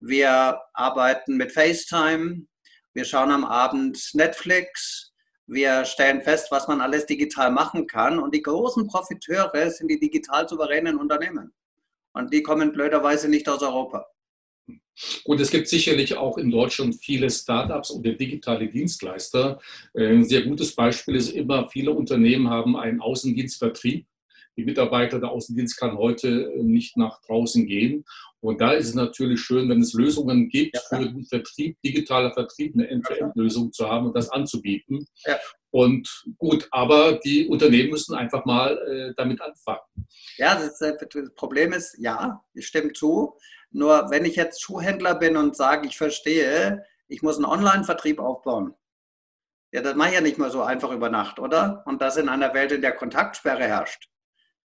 Wir 0.01 0.61
arbeiten 0.75 1.37
mit 1.37 1.53
FaceTime. 1.53 2.47
Wir 2.95 3.05
schauen 3.05 3.31
am 3.31 3.45
Abend 3.45 4.11
Netflix. 4.15 5.13
Wir 5.47 5.85
stellen 5.85 6.23
fest, 6.23 6.49
was 6.51 6.69
man 6.69 6.81
alles 6.81 7.07
digital 7.07 7.51
machen 7.51 7.87
kann. 7.87 8.19
Und 8.19 8.35
die 8.35 8.43
großen 8.43 8.87
Profiteure 8.87 9.71
sind 9.71 9.89
die 9.89 9.99
digital 9.99 10.49
souveränen 10.49 10.97
Unternehmen. 10.97 11.53
Und 12.15 12.33
die 12.33 12.43
kommen 12.43 12.73
blöderweise 12.73 13.29
nicht 13.29 13.49
aus 13.49 13.63
Europa. 13.63 14.07
Und 15.25 15.41
es 15.41 15.51
gibt 15.51 15.69
sicherlich 15.69 16.17
auch 16.17 16.37
in 16.37 16.51
Deutschland 16.51 16.95
viele 16.97 17.31
Startups 17.31 17.91
oder 17.91 18.13
digitale 18.13 18.69
Dienstleister. 18.69 19.59
Äh, 19.95 20.09
ein 20.09 20.25
sehr 20.25 20.43
gutes 20.43 20.75
Beispiel 20.75 21.17
ist 21.17 21.31
immer, 21.31 21.69
viele 21.69 21.93
Unternehmen 21.93 22.51
haben 22.51 22.77
einen 22.77 23.01
Außendienstvertrieb. 23.01 24.07
Die 24.59 24.65
Mitarbeiter 24.65 25.19
der 25.19 25.31
Außendienst 25.31 25.79
kann 25.79 25.97
heute 25.97 26.53
nicht 26.59 26.99
nach 26.99 27.23
draußen 27.23 27.67
gehen. 27.67 28.05
Und 28.41 28.61
da 28.61 28.73
ist 28.73 28.89
es 28.89 28.95
natürlich 28.95 29.41
schön, 29.41 29.69
wenn 29.71 29.81
es 29.81 29.95
Lösungen 29.95 30.51
gibt 30.51 30.77
ja. 30.77 30.99
für 30.99 31.09
den 31.09 31.25
Vertrieb, 31.25 31.79
digitaler 31.83 32.35
Vertrieb, 32.35 32.75
eine 32.75 32.89
End-to-End-Lösung 32.89 33.73
zu 33.73 33.89
haben 33.89 34.09
und 34.09 34.17
das 34.17 34.29
anzubieten. 34.29 35.07
Ja. 35.25 35.39
Und 35.73 36.27
gut, 36.37 36.69
aber 36.71 37.15
die 37.15 37.49
Unternehmen 37.49 37.91
müssen 37.91 38.15
einfach 38.15 38.45
mal 38.45 38.77
äh, 38.77 39.15
damit 39.17 39.41
anfangen. 39.41 39.81
Ja, 40.37 40.55
das, 40.55 40.79
das, 40.79 41.35
Problem 41.35 41.73
ist, 41.73 41.97
ja, 41.99 42.45
ich 42.53 42.67
stimme 42.67 42.93
zu. 42.93 43.39
Nur 43.71 44.11
wenn 44.11 44.27
ich 44.27 44.37
jetzt 44.37 44.61
Schuhhändler 44.61 45.15
bin 45.15 45.39
und 45.39 45.57
sage, 45.57 45.89
ich 45.89 45.97
verstehe, 45.97 46.85
ich 47.09 47.23
muss 47.23 47.37
einen 47.37 47.47
Online-Vertrieb 47.47 48.21
aufbauen. 48.21 48.75
Ja, 49.73 49.81
das 49.81 49.95
mache 49.95 50.11
ich 50.11 50.15
ja 50.17 50.21
nicht 50.21 50.37
mal 50.37 50.51
so 50.51 50.61
einfach 50.61 50.93
über 50.93 51.09
Nacht, 51.09 51.39
oder? 51.39 51.83
Und 51.87 52.03
das 52.03 52.19
in 52.19 52.29
einer 52.29 52.53
Welt, 52.53 52.73
in 52.73 52.83
der 52.83 52.93
Kontaktsperre 52.93 53.65
herrscht. 53.65 54.11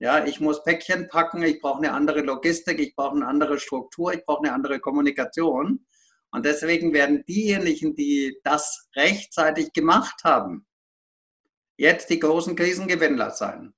Ja, 0.00 0.26
ich 0.26 0.38
muss 0.38 0.62
Päckchen 0.64 1.09
packen, 1.09 1.42
ich 1.42 1.62
brauche 1.62 1.78
eine 1.78 1.92
andere 1.92 2.21
Logistik, 2.21 2.78
ich 2.78 2.95
brauche 2.95 3.16
eine 3.16 3.26
andere 3.26 3.59
Struktur, 3.59 4.12
ich 4.12 4.26
brauche 4.26 4.45
eine 4.45 4.52
andere 4.52 4.80
Kommunikation. 4.80 5.87
Und 6.30 6.45
deswegen 6.45 6.92
werden 6.92 7.25
diejenigen, 7.26 7.95
die 7.95 8.38
das 8.45 8.90
rechtzeitig 8.95 9.73
gemacht 9.73 10.25
haben, 10.25 10.66
jetzt 11.80 12.10
die 12.10 12.18
großen 12.18 12.56
Krisengewinnler 12.56 13.30
sein. 13.30 13.72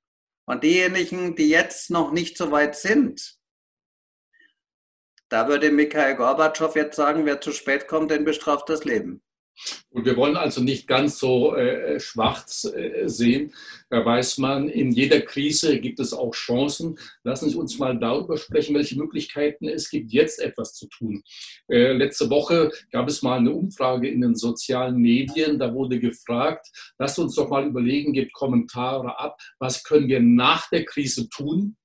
Und 0.44 0.64
diejenigen, 0.64 1.36
die 1.36 1.48
jetzt 1.48 1.88
noch 1.90 2.10
nicht 2.10 2.36
so 2.36 2.50
weit 2.50 2.74
sind, 2.74 3.38
da 5.28 5.46
würde 5.46 5.70
Mikhail 5.70 6.16
Gorbatschow 6.16 6.74
jetzt 6.74 6.96
sagen, 6.96 7.24
wer 7.26 7.40
zu 7.40 7.52
spät 7.52 7.86
kommt, 7.86 8.10
den 8.10 8.24
bestraft 8.24 8.68
das 8.68 8.84
Leben. 8.84 9.22
Und 9.90 10.06
wir 10.06 10.16
wollen 10.16 10.36
also 10.36 10.62
nicht 10.62 10.86
ganz 10.86 11.18
so 11.18 11.54
äh, 11.54 12.00
schwarz 12.00 12.64
äh, 12.64 13.08
sehen. 13.08 13.52
Da 13.90 14.04
weiß 14.04 14.38
man, 14.38 14.68
in 14.68 14.90
jeder 14.90 15.20
Krise 15.20 15.78
gibt 15.80 16.00
es 16.00 16.12
auch 16.12 16.32
Chancen. 16.32 16.98
Lassen 17.24 17.50
Sie 17.50 17.56
uns 17.56 17.78
mal 17.78 17.98
darüber 17.98 18.36
sprechen, 18.36 18.74
welche 18.74 18.96
Möglichkeiten 18.96 19.68
es 19.68 19.90
gibt, 19.90 20.12
jetzt 20.12 20.40
etwas 20.40 20.74
zu 20.74 20.88
tun. 20.88 21.22
Äh, 21.68 21.92
letzte 21.92 22.30
Woche 22.30 22.70
gab 22.90 23.08
es 23.08 23.22
mal 23.22 23.38
eine 23.38 23.52
Umfrage 23.52 24.08
in 24.08 24.22
den 24.22 24.34
sozialen 24.34 24.96
Medien. 24.96 25.58
Da 25.58 25.74
wurde 25.74 26.00
gefragt, 26.00 26.68
lasst 26.98 27.18
uns 27.18 27.34
doch 27.34 27.50
mal 27.50 27.66
überlegen, 27.66 28.12
gebt 28.12 28.32
Kommentare 28.32 29.18
ab, 29.18 29.38
was 29.58 29.84
können 29.84 30.08
wir 30.08 30.20
nach 30.20 30.68
der 30.70 30.84
Krise 30.84 31.28
tun, 31.28 31.76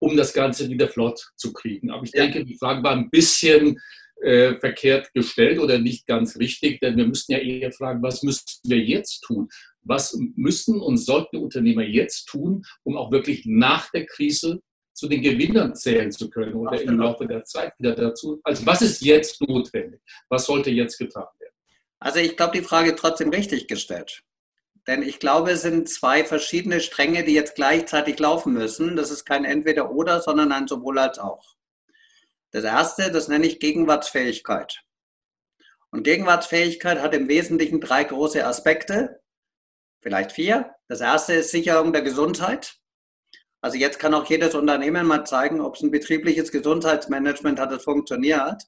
um 0.00 0.16
das 0.16 0.32
Ganze 0.32 0.68
wieder 0.68 0.88
flott 0.88 1.30
zu 1.36 1.52
kriegen. 1.52 1.90
Aber 1.90 2.02
ich 2.02 2.10
denke, 2.10 2.44
die 2.44 2.58
Frage 2.58 2.82
war 2.82 2.92
ein 2.92 3.10
bisschen 3.10 3.78
äh, 4.22 4.58
verkehrt 4.58 5.12
gestellt 5.12 5.58
oder 5.58 5.78
nicht 5.78 6.06
ganz 6.06 6.38
richtig, 6.38 6.80
denn 6.80 6.96
wir 6.96 7.06
müssten 7.06 7.32
ja 7.32 7.38
eher 7.38 7.72
fragen, 7.72 8.02
was 8.02 8.22
müssen 8.22 8.44
wir 8.64 8.78
jetzt 8.78 9.22
tun? 9.22 9.48
Was 9.82 10.16
müssen 10.36 10.80
und 10.80 10.96
sollten 10.98 11.38
Unternehmer 11.38 11.82
jetzt 11.82 12.26
tun, 12.26 12.64
um 12.84 12.96
auch 12.96 13.10
wirklich 13.10 13.44
nach 13.46 13.90
der 13.90 14.06
Krise 14.06 14.60
zu 14.94 15.08
den 15.08 15.22
Gewinnern 15.22 15.74
zählen 15.74 16.12
zu 16.12 16.30
können 16.30 16.54
oder 16.54 16.80
im 16.80 16.98
Laufe 16.98 17.26
der 17.26 17.44
Zeit 17.44 17.72
wieder 17.78 17.94
dazu? 17.94 18.40
Also 18.44 18.64
was 18.64 18.82
ist 18.82 19.02
jetzt 19.02 19.40
notwendig? 19.40 20.00
Was 20.28 20.46
sollte 20.46 20.70
jetzt 20.70 20.98
getan 20.98 21.26
werden? 21.40 21.54
Also 21.98 22.20
ich 22.20 22.36
glaube, 22.36 22.58
die 22.58 22.64
Frage 22.64 22.90
ist 22.90 22.98
trotzdem 22.98 23.30
richtig 23.30 23.66
gestellt. 23.66 24.22
Denn 24.86 25.02
ich 25.02 25.20
glaube, 25.20 25.52
es 25.52 25.62
sind 25.62 25.88
zwei 25.88 26.24
verschiedene 26.24 26.80
Stränge, 26.80 27.24
die 27.24 27.34
jetzt 27.34 27.54
gleichzeitig 27.54 28.18
laufen 28.18 28.52
müssen. 28.52 28.96
Das 28.96 29.10
ist 29.10 29.24
kein 29.24 29.44
Entweder-Oder, 29.44 30.20
sondern 30.20 30.50
ein 30.50 30.66
sowohl 30.66 30.98
als 30.98 31.18
auch. 31.18 31.54
Das 32.52 32.64
erste, 32.64 33.10
das 33.10 33.28
nenne 33.28 33.46
ich 33.46 33.60
Gegenwartsfähigkeit. 33.60 34.82
Und 35.90 36.04
Gegenwartsfähigkeit 36.04 37.00
hat 37.00 37.14
im 37.14 37.26
Wesentlichen 37.28 37.80
drei 37.80 38.04
große 38.04 38.46
Aspekte, 38.46 39.22
vielleicht 40.02 40.32
vier. 40.32 40.74
Das 40.86 41.00
erste 41.00 41.32
ist 41.32 41.50
Sicherung 41.50 41.94
der 41.94 42.02
Gesundheit. 42.02 42.76
Also 43.62 43.78
jetzt 43.78 43.98
kann 43.98 44.12
auch 44.12 44.26
jedes 44.26 44.54
Unternehmen 44.54 45.06
mal 45.06 45.24
zeigen, 45.24 45.62
ob 45.62 45.76
es 45.76 45.82
ein 45.82 45.90
betriebliches 45.90 46.52
Gesundheitsmanagement 46.52 47.58
hat, 47.58 47.72
das 47.72 47.84
funktioniert. 47.84 48.62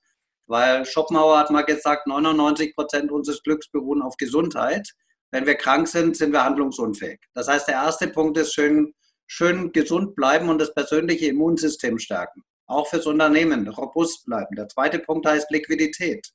Weil 0.46 0.86
Schopenhauer 0.86 1.38
hat 1.38 1.50
mal 1.50 1.62
gesagt, 1.62 2.06
99 2.06 2.74
Prozent 2.74 3.12
unseres 3.12 3.42
Glücks 3.42 3.70
beruhen 3.70 4.00
auf 4.00 4.16
Gesundheit. 4.16 4.88
Wenn 5.30 5.46
wir 5.46 5.56
krank 5.56 5.88
sind, 5.88 6.16
sind 6.16 6.32
wir 6.32 6.44
handlungsunfähig. 6.44 7.20
Das 7.34 7.48
heißt, 7.48 7.68
der 7.68 7.74
erste 7.74 8.08
Punkt 8.08 8.38
ist 8.38 8.54
schön, 8.54 8.94
schön 9.26 9.72
gesund 9.72 10.14
bleiben 10.14 10.48
und 10.48 10.58
das 10.58 10.72
persönliche 10.72 11.26
Immunsystem 11.26 11.98
stärken 11.98 12.44
auch 12.66 12.88
fürs 12.88 13.06
Unternehmen 13.06 13.68
robust 13.68 14.26
bleiben. 14.26 14.56
Der 14.56 14.68
zweite 14.68 14.98
Punkt 14.98 15.26
heißt 15.26 15.50
Liquidität. 15.50 16.26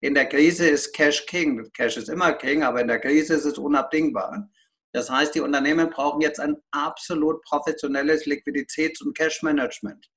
In 0.00 0.14
der 0.14 0.26
Krise 0.26 0.68
ist 0.68 0.92
Cash 0.94 1.26
King. 1.26 1.70
Cash 1.74 1.98
ist 1.98 2.08
immer 2.08 2.32
King, 2.32 2.62
aber 2.62 2.80
in 2.80 2.88
der 2.88 3.00
Krise 3.00 3.34
ist 3.34 3.44
es 3.44 3.58
unabdingbar. 3.58 4.48
Das 4.92 5.10
heißt, 5.10 5.34
die 5.34 5.40
Unternehmen 5.40 5.90
brauchen 5.90 6.20
jetzt 6.20 6.40
ein 6.40 6.56
absolut 6.72 7.42
professionelles 7.44 8.26
Liquiditäts- 8.26 9.02
und 9.02 9.16
Cash-Management. 9.16 10.08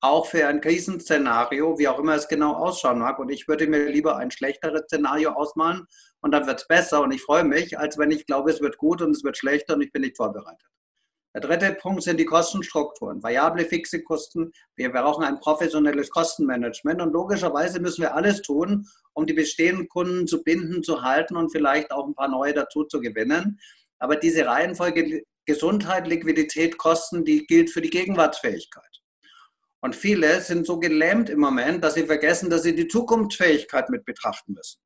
Auch 0.00 0.26
für 0.26 0.46
ein 0.46 0.60
Krisenszenario, 0.60 1.78
wie 1.78 1.88
auch 1.88 1.98
immer 1.98 2.14
es 2.14 2.28
genau 2.28 2.54
ausschauen 2.54 3.00
mag. 3.00 3.18
Und 3.18 3.30
ich 3.30 3.46
würde 3.48 3.66
mir 3.66 3.88
lieber 3.90 4.16
ein 4.16 4.30
schlechteres 4.30 4.82
Szenario 4.82 5.32
ausmalen 5.32 5.86
und 6.20 6.32
dann 6.32 6.46
wird 6.46 6.60
es 6.60 6.66
besser 6.66 7.02
und 7.02 7.12
ich 7.12 7.22
freue 7.22 7.44
mich, 7.44 7.78
als 7.78 7.98
wenn 7.98 8.10
ich 8.10 8.26
glaube, 8.26 8.50
es 8.50 8.60
wird 8.60 8.78
gut 8.78 9.02
und 9.02 9.10
es 9.10 9.22
wird 9.22 9.36
schlechter 9.36 9.74
und 9.74 9.82
ich 9.82 9.92
bin 9.92 10.02
nicht 10.02 10.16
vorbereitet. 10.16 10.66
Der 11.34 11.42
dritte 11.42 11.74
Punkt 11.74 12.02
sind 12.02 12.18
die 12.18 12.24
Kostenstrukturen, 12.24 13.22
variable, 13.22 13.64
fixe 13.64 14.02
Kosten. 14.02 14.50
Wir 14.76 14.90
brauchen 14.90 15.24
ein 15.24 15.38
professionelles 15.40 16.10
Kostenmanagement 16.10 17.02
und 17.02 17.12
logischerweise 17.12 17.80
müssen 17.80 18.02
wir 18.02 18.14
alles 18.14 18.40
tun, 18.42 18.86
um 19.12 19.26
die 19.26 19.34
bestehenden 19.34 19.88
Kunden 19.88 20.26
zu 20.26 20.42
binden, 20.42 20.82
zu 20.82 21.02
halten 21.02 21.36
und 21.36 21.50
vielleicht 21.50 21.92
auch 21.92 22.06
ein 22.06 22.14
paar 22.14 22.28
neue 22.28 22.54
dazu 22.54 22.84
zu 22.84 23.00
gewinnen. 23.00 23.60
Aber 23.98 24.16
diese 24.16 24.46
Reihenfolge 24.46 25.22
Gesundheit, 25.44 26.06
Liquidität, 26.06 26.76
Kosten, 26.76 27.24
die 27.24 27.46
gilt 27.46 27.70
für 27.70 27.80
die 27.80 27.90
Gegenwartsfähigkeit. 27.90 28.84
Und 29.80 29.96
viele 29.96 30.40
sind 30.40 30.66
so 30.66 30.78
gelähmt 30.78 31.30
im 31.30 31.40
Moment, 31.40 31.82
dass 31.82 31.94
sie 31.94 32.04
vergessen, 32.04 32.50
dass 32.50 32.64
sie 32.64 32.74
die 32.74 32.88
Zukunftsfähigkeit 32.88 33.88
mit 33.90 34.04
betrachten 34.04 34.52
müssen. 34.52 34.80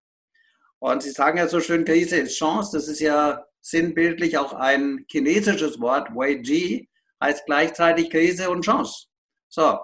Und 0.78 1.02
Sie 1.02 1.10
sagen 1.10 1.38
ja 1.38 1.48
so 1.48 1.60
schön, 1.60 1.84
Krise 1.84 2.16
ist 2.16 2.36
Chance. 2.36 2.76
Das 2.76 2.88
ist 2.88 3.00
ja 3.00 3.44
sinnbildlich 3.62 4.36
auch 4.36 4.52
ein 4.52 5.06
chinesisches 5.08 5.80
Wort, 5.80 6.10
Wei 6.14 6.40
Ji, 6.42 6.88
heißt 7.22 7.46
gleichzeitig 7.46 8.10
Krise 8.10 8.50
und 8.50 8.64
Chance. 8.64 9.06
So, 9.48 9.78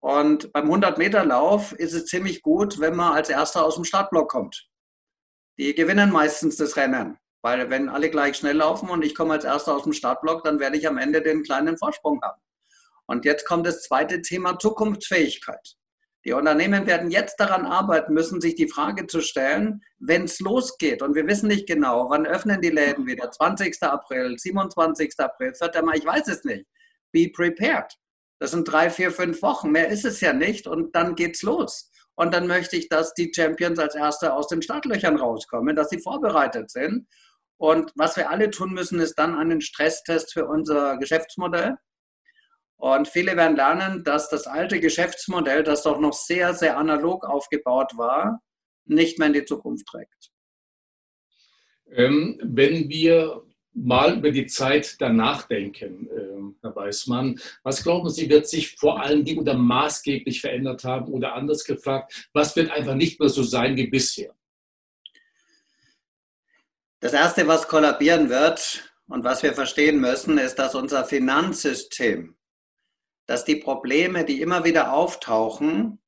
und 0.00 0.52
beim 0.52 0.70
100-Meter-Lauf 0.70 1.72
ist 1.72 1.94
es 1.94 2.06
ziemlich 2.06 2.42
gut, 2.42 2.80
wenn 2.80 2.96
man 2.96 3.14
als 3.14 3.30
Erster 3.30 3.64
aus 3.64 3.76
dem 3.76 3.84
Startblock 3.84 4.30
kommt. 4.30 4.68
Die 5.58 5.74
gewinnen 5.74 6.10
meistens 6.10 6.56
das 6.56 6.76
Rennen, 6.76 7.18
weil 7.40 7.70
wenn 7.70 7.88
alle 7.88 8.10
gleich 8.10 8.36
schnell 8.36 8.56
laufen 8.56 8.90
und 8.90 9.04
ich 9.04 9.14
komme 9.14 9.34
als 9.34 9.44
Erster 9.44 9.76
aus 9.76 9.84
dem 9.84 9.92
Startblock, 9.92 10.42
dann 10.44 10.58
werde 10.58 10.76
ich 10.76 10.88
am 10.88 10.98
Ende 10.98 11.22
den 11.22 11.42
kleinen 11.42 11.78
Vorsprung 11.78 12.20
haben. 12.22 12.40
Und 13.06 13.24
jetzt 13.24 13.46
kommt 13.46 13.66
das 13.66 13.82
zweite 13.82 14.22
Thema 14.22 14.58
Zukunftsfähigkeit. 14.58 15.76
Die 16.24 16.32
Unternehmen 16.32 16.86
werden 16.86 17.10
jetzt 17.10 17.40
daran 17.40 17.66
arbeiten 17.66 18.14
müssen, 18.14 18.40
sich 18.40 18.54
die 18.54 18.68
Frage 18.68 19.08
zu 19.08 19.20
stellen, 19.20 19.82
wenn 19.98 20.24
es 20.24 20.38
losgeht 20.38 21.02
und 21.02 21.16
wir 21.16 21.26
wissen 21.26 21.48
nicht 21.48 21.66
genau, 21.66 22.10
wann 22.10 22.26
öffnen 22.26 22.60
die 22.60 22.70
Läden 22.70 23.06
wieder, 23.06 23.30
20. 23.30 23.82
April, 23.82 24.38
27. 24.38 25.14
April, 25.18 25.52
4. 25.54 25.82
Mai, 25.82 25.96
ich 25.96 26.06
weiß 26.06 26.28
es 26.28 26.44
nicht. 26.44 26.66
Be 27.10 27.28
prepared. 27.28 27.92
Das 28.38 28.52
sind 28.52 28.64
drei, 28.64 28.88
vier, 28.88 29.10
fünf 29.10 29.42
Wochen, 29.42 29.70
mehr 29.70 29.88
ist 29.88 30.04
es 30.04 30.20
ja 30.20 30.32
nicht 30.32 30.66
und 30.66 30.94
dann 30.94 31.16
geht's 31.16 31.42
los. 31.42 31.90
Und 32.14 32.34
dann 32.34 32.46
möchte 32.46 32.76
ich, 32.76 32.88
dass 32.88 33.14
die 33.14 33.32
Champions 33.34 33.78
als 33.78 33.94
Erste 33.94 34.34
aus 34.34 34.46
den 34.46 34.62
Startlöchern 34.62 35.16
rauskommen, 35.16 35.74
dass 35.74 35.90
sie 35.90 36.00
vorbereitet 36.00 36.70
sind. 36.70 37.08
Und 37.56 37.92
was 37.96 38.16
wir 38.16 38.30
alle 38.30 38.50
tun 38.50 38.72
müssen, 38.72 39.00
ist 39.00 39.14
dann 39.14 39.36
einen 39.36 39.60
Stresstest 39.60 40.32
für 40.32 40.46
unser 40.46 40.98
Geschäftsmodell 40.98 41.76
und 42.82 43.06
viele 43.06 43.36
werden 43.36 43.56
lernen, 43.56 44.02
dass 44.02 44.28
das 44.28 44.48
alte 44.48 44.80
Geschäftsmodell, 44.80 45.62
das 45.62 45.84
doch 45.84 46.00
noch 46.00 46.14
sehr, 46.14 46.52
sehr 46.52 46.76
analog 46.76 47.24
aufgebaut 47.24 47.92
war, 47.94 48.42
nicht 48.86 49.20
mehr 49.20 49.28
in 49.28 49.34
die 49.34 49.44
Zukunft 49.44 49.86
trägt. 49.86 50.32
Ähm, 51.92 52.40
wenn 52.42 52.88
wir 52.88 53.44
mal 53.72 54.18
über 54.18 54.32
die 54.32 54.46
Zeit 54.46 54.96
danach 55.00 55.46
denken, 55.46 56.08
äh, 56.08 56.56
Herr 56.60 56.74
Weißmann, 56.74 57.38
was 57.62 57.84
glauben 57.84 58.10
Sie, 58.10 58.28
wird 58.28 58.48
sich 58.48 58.74
vor 58.74 59.00
allen 59.00 59.24
Dingen 59.24 59.38
oder 59.38 59.54
maßgeblich 59.54 60.40
verändert 60.40 60.82
haben 60.82 61.12
oder 61.12 61.34
anders 61.34 61.62
gefragt, 61.62 62.30
was 62.32 62.56
wird 62.56 62.72
einfach 62.72 62.96
nicht 62.96 63.20
mehr 63.20 63.28
so 63.28 63.44
sein 63.44 63.76
wie 63.76 63.86
bisher? 63.86 64.34
Das 66.98 67.12
Erste, 67.12 67.46
was 67.46 67.68
kollabieren 67.68 68.28
wird 68.28 68.92
und 69.06 69.22
was 69.22 69.44
wir 69.44 69.54
verstehen 69.54 70.00
müssen, 70.00 70.36
ist, 70.36 70.56
dass 70.56 70.74
unser 70.74 71.04
Finanzsystem 71.04 72.34
dass 73.26 73.44
die 73.44 73.56
Probleme, 73.56 74.24
die 74.24 74.40
immer 74.40 74.64
wieder 74.64 74.92
auftauchen, 74.92 76.00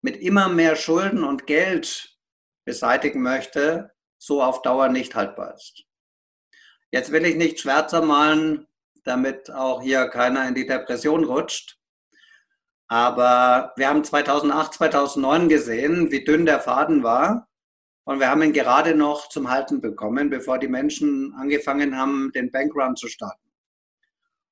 mit 0.00 0.16
immer 0.16 0.48
mehr 0.48 0.76
Schulden 0.76 1.24
und 1.24 1.46
Geld 1.46 2.16
beseitigen 2.64 3.22
möchte, 3.22 3.92
so 4.18 4.42
auf 4.42 4.62
Dauer 4.62 4.88
nicht 4.88 5.14
haltbar 5.14 5.54
ist. 5.54 5.84
Jetzt 6.90 7.12
will 7.12 7.24
ich 7.24 7.36
nicht 7.36 7.60
schwärzer 7.60 8.02
malen, 8.02 8.66
damit 9.04 9.50
auch 9.50 9.82
hier 9.82 10.08
keiner 10.08 10.46
in 10.48 10.54
die 10.54 10.66
Depression 10.66 11.24
rutscht. 11.24 11.78
Aber 12.88 13.72
wir 13.76 13.88
haben 13.88 14.04
2008, 14.04 14.74
2009 14.74 15.48
gesehen, 15.48 16.10
wie 16.10 16.24
dünn 16.24 16.46
der 16.46 16.60
Faden 16.60 17.02
war. 17.02 17.48
Und 18.04 18.20
wir 18.20 18.30
haben 18.30 18.42
ihn 18.42 18.54
gerade 18.54 18.94
noch 18.94 19.28
zum 19.28 19.50
Halten 19.50 19.82
bekommen, 19.82 20.30
bevor 20.30 20.58
die 20.58 20.68
Menschen 20.68 21.34
angefangen 21.34 21.96
haben, 21.96 22.32
den 22.32 22.50
Bankrun 22.50 22.96
zu 22.96 23.08
starten. 23.08 23.47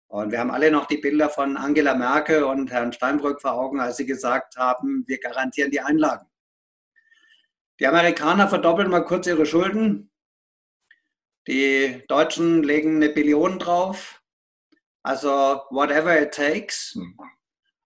Und 0.08 0.30
wir 0.30 0.38
haben 0.38 0.50
alle 0.50 0.70
noch 0.70 0.86
die 0.86 0.98
Bilder 0.98 1.28
von 1.28 1.56
Angela 1.56 1.94
Merkel 1.94 2.44
und 2.44 2.70
Herrn 2.70 2.92
Steinbrück 2.92 3.40
vor 3.40 3.54
Augen, 3.54 3.80
als 3.80 3.96
sie 3.96 4.06
gesagt 4.06 4.56
haben, 4.56 5.04
wir 5.06 5.18
garantieren 5.18 5.70
die 5.70 5.80
Einlagen. 5.80 6.26
Die 7.80 7.86
Amerikaner 7.86 8.48
verdoppeln 8.48 8.88
mal 8.88 9.04
kurz 9.04 9.26
ihre 9.26 9.46
Schulden. 9.46 10.10
Die 11.48 12.04
Deutschen 12.08 12.62
legen 12.62 12.96
eine 12.96 13.10
Billion 13.10 13.58
drauf. 13.58 14.22
Also 15.02 15.62
whatever 15.70 16.20
it 16.20 16.32
takes. 16.32 16.94
Mhm. 16.94 17.16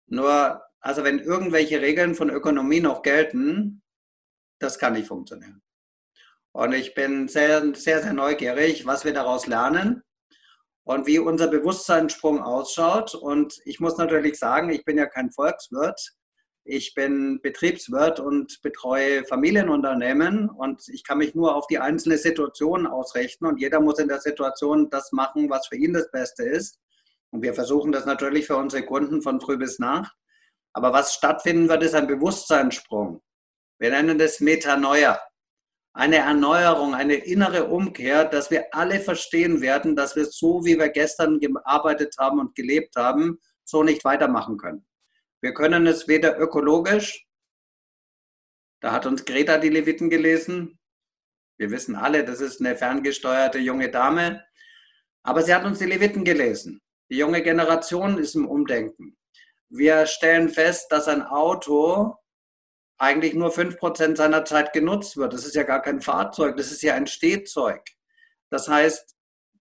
Nur, 0.06 0.62
also 0.80 1.04
wenn 1.04 1.18
irgendwelche 1.18 1.80
Regeln 1.80 2.14
von 2.14 2.30
Ökonomie 2.30 2.80
noch 2.80 3.02
gelten, 3.02 3.82
das 4.58 4.78
kann 4.78 4.92
nicht 4.92 5.08
funktionieren. 5.08 5.62
Und 6.52 6.72
ich 6.72 6.94
bin 6.94 7.28
sehr, 7.28 7.74
sehr, 7.74 8.02
sehr 8.02 8.12
neugierig, 8.12 8.86
was 8.86 9.04
wir 9.04 9.12
daraus 9.12 9.46
lernen 9.46 10.02
und 10.84 11.06
wie 11.06 11.18
unser 11.18 11.48
Bewusstseinssprung 11.48 12.40
ausschaut. 12.42 13.14
Und 13.14 13.60
ich 13.64 13.80
muss 13.80 13.96
natürlich 13.96 14.38
sagen, 14.38 14.70
ich 14.70 14.84
bin 14.84 14.98
ja 14.98 15.06
kein 15.06 15.30
Volkswirt. 15.30 16.14
Ich 16.64 16.94
bin 16.94 17.40
Betriebswirt 17.42 18.20
und 18.20 18.60
betreue 18.62 19.24
Familienunternehmen 19.24 20.50
und 20.50 20.82
ich 20.88 21.04
kann 21.04 21.18
mich 21.18 21.34
nur 21.34 21.56
auf 21.56 21.66
die 21.66 21.78
einzelne 21.78 22.18
Situation 22.18 22.86
ausrichten 22.86 23.46
und 23.46 23.58
jeder 23.58 23.80
muss 23.80 23.98
in 23.98 24.08
der 24.08 24.20
Situation 24.20 24.90
das 24.90 25.10
machen, 25.10 25.48
was 25.48 25.66
für 25.68 25.76
ihn 25.76 25.94
das 25.94 26.10
Beste 26.10 26.44
ist. 26.44 26.78
Und 27.30 27.42
wir 27.42 27.54
versuchen 27.54 27.92
das 27.92 28.04
natürlich 28.04 28.46
für 28.46 28.56
unsere 28.56 28.84
Kunden 28.84 29.22
von 29.22 29.40
früh 29.40 29.56
bis 29.56 29.78
Nacht. 29.78 30.12
Aber 30.72 30.92
was 30.92 31.14
stattfinden 31.14 31.68
wird, 31.68 31.82
ist 31.82 31.94
ein 31.94 32.06
Bewusstseinssprung. 32.06 33.22
Wir 33.78 33.90
nennen 33.90 34.18
das 34.18 34.40
Metanoia. 34.40 35.18
Eine 35.92 36.16
Erneuerung, 36.16 36.94
eine 36.94 37.14
innere 37.14 37.64
Umkehr, 37.66 38.24
dass 38.24 38.50
wir 38.50 38.72
alle 38.72 39.00
verstehen 39.00 39.60
werden, 39.60 39.96
dass 39.96 40.14
wir 40.14 40.26
so, 40.26 40.64
wie 40.64 40.78
wir 40.78 40.88
gestern 40.88 41.40
gearbeitet 41.40 42.14
haben 42.18 42.38
und 42.38 42.54
gelebt 42.54 42.96
haben, 42.96 43.38
so 43.64 43.82
nicht 43.82 44.04
weitermachen 44.04 44.56
können. 44.56 44.86
Wir 45.40 45.52
können 45.52 45.86
es 45.86 46.06
weder 46.06 46.38
ökologisch, 46.38 47.26
da 48.80 48.92
hat 48.92 49.04
uns 49.04 49.24
Greta 49.24 49.58
die 49.58 49.68
Leviten 49.68 50.08
gelesen. 50.08 50.78
Wir 51.58 51.70
wissen 51.70 51.94
alle, 51.94 52.24
das 52.24 52.40
ist 52.40 52.60
eine 52.60 52.76
ferngesteuerte 52.76 53.58
junge 53.58 53.90
Dame. 53.90 54.42
Aber 55.22 55.42
sie 55.42 55.54
hat 55.54 55.64
uns 55.64 55.78
die 55.78 55.84
Leviten 55.84 56.24
gelesen. 56.24 56.80
Die 57.10 57.18
junge 57.18 57.42
Generation 57.42 58.16
ist 58.16 58.34
im 58.34 58.48
Umdenken. 58.48 59.18
Wir 59.68 60.06
stellen 60.06 60.48
fest, 60.48 60.90
dass 60.90 61.08
ein 61.08 61.22
Auto 61.22 62.16
eigentlich 63.00 63.34
nur 63.34 63.50
5% 63.50 64.16
seiner 64.16 64.44
Zeit 64.44 64.72
genutzt 64.72 65.16
wird. 65.16 65.32
Das 65.32 65.46
ist 65.46 65.54
ja 65.54 65.62
gar 65.62 65.80
kein 65.80 66.00
Fahrzeug, 66.00 66.56
das 66.56 66.70
ist 66.70 66.82
ja 66.82 66.94
ein 66.94 67.06
Stehzeug. 67.06 67.82
Das 68.50 68.68
heißt, 68.68 69.16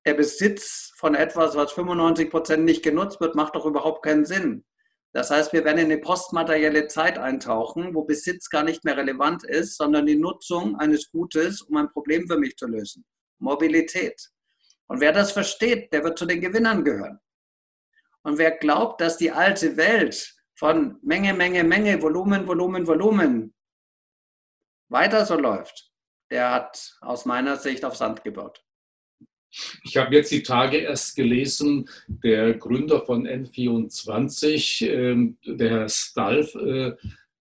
der 0.05 0.13
Besitz 0.13 0.91
von 0.97 1.15
etwas, 1.15 1.55
was 1.55 1.73
95% 1.73 2.57
nicht 2.57 2.83
genutzt 2.83 3.21
wird, 3.21 3.35
macht 3.35 3.55
doch 3.55 3.65
überhaupt 3.65 4.03
keinen 4.03 4.25
Sinn. 4.25 4.65
Das 5.13 5.31
heißt, 5.31 5.53
wir 5.53 5.63
werden 5.63 5.79
in 5.79 5.85
eine 5.85 5.99
postmaterielle 5.99 6.87
Zeit 6.87 7.17
eintauchen, 7.17 7.95
wo 7.95 8.03
Besitz 8.03 8.49
gar 8.49 8.63
nicht 8.63 8.83
mehr 8.83 8.97
relevant 8.97 9.43
ist, 9.43 9.77
sondern 9.77 10.05
die 10.05 10.17
Nutzung 10.17 10.75
eines 10.75 11.09
Gutes, 11.09 11.61
um 11.61 11.77
ein 11.77 11.89
Problem 11.89 12.27
für 12.27 12.37
mich 12.37 12.55
zu 12.57 12.67
lösen. 12.67 13.05
Mobilität. 13.39 14.21
Und 14.87 14.99
wer 14.99 15.13
das 15.13 15.31
versteht, 15.31 15.93
der 15.93 16.03
wird 16.03 16.19
zu 16.19 16.25
den 16.25 16.41
Gewinnern 16.41 16.83
gehören. 16.83 17.19
Und 18.23 18.37
wer 18.37 18.51
glaubt, 18.51 19.01
dass 19.01 19.17
die 19.17 19.31
alte 19.31 19.77
Welt 19.77 20.35
von 20.59 20.99
Menge, 21.01 21.33
Menge, 21.33 21.63
Menge, 21.63 22.01
Volumen, 22.01 22.45
Volumen, 22.45 22.85
Volumen 22.85 23.53
weiter 24.89 25.25
so 25.25 25.35
läuft, 25.37 25.89
der 26.29 26.51
hat 26.51 26.97
aus 26.99 27.25
meiner 27.25 27.55
Sicht 27.55 27.85
auf 27.85 27.95
Sand 27.95 28.25
gebaut. 28.25 28.61
Ich 29.83 29.95
habe 29.95 30.13
jetzt 30.13 30.31
die 30.31 30.43
Tage 30.43 30.77
erst 30.77 31.15
gelesen, 31.15 31.89
der 32.07 32.53
Gründer 32.55 33.03
von 33.05 33.25
N24, 33.25 34.85
ähm, 34.85 35.37
der 35.43 35.69
Herr 35.69 35.89
Stalf, 35.89 36.53
äh, 36.55 36.91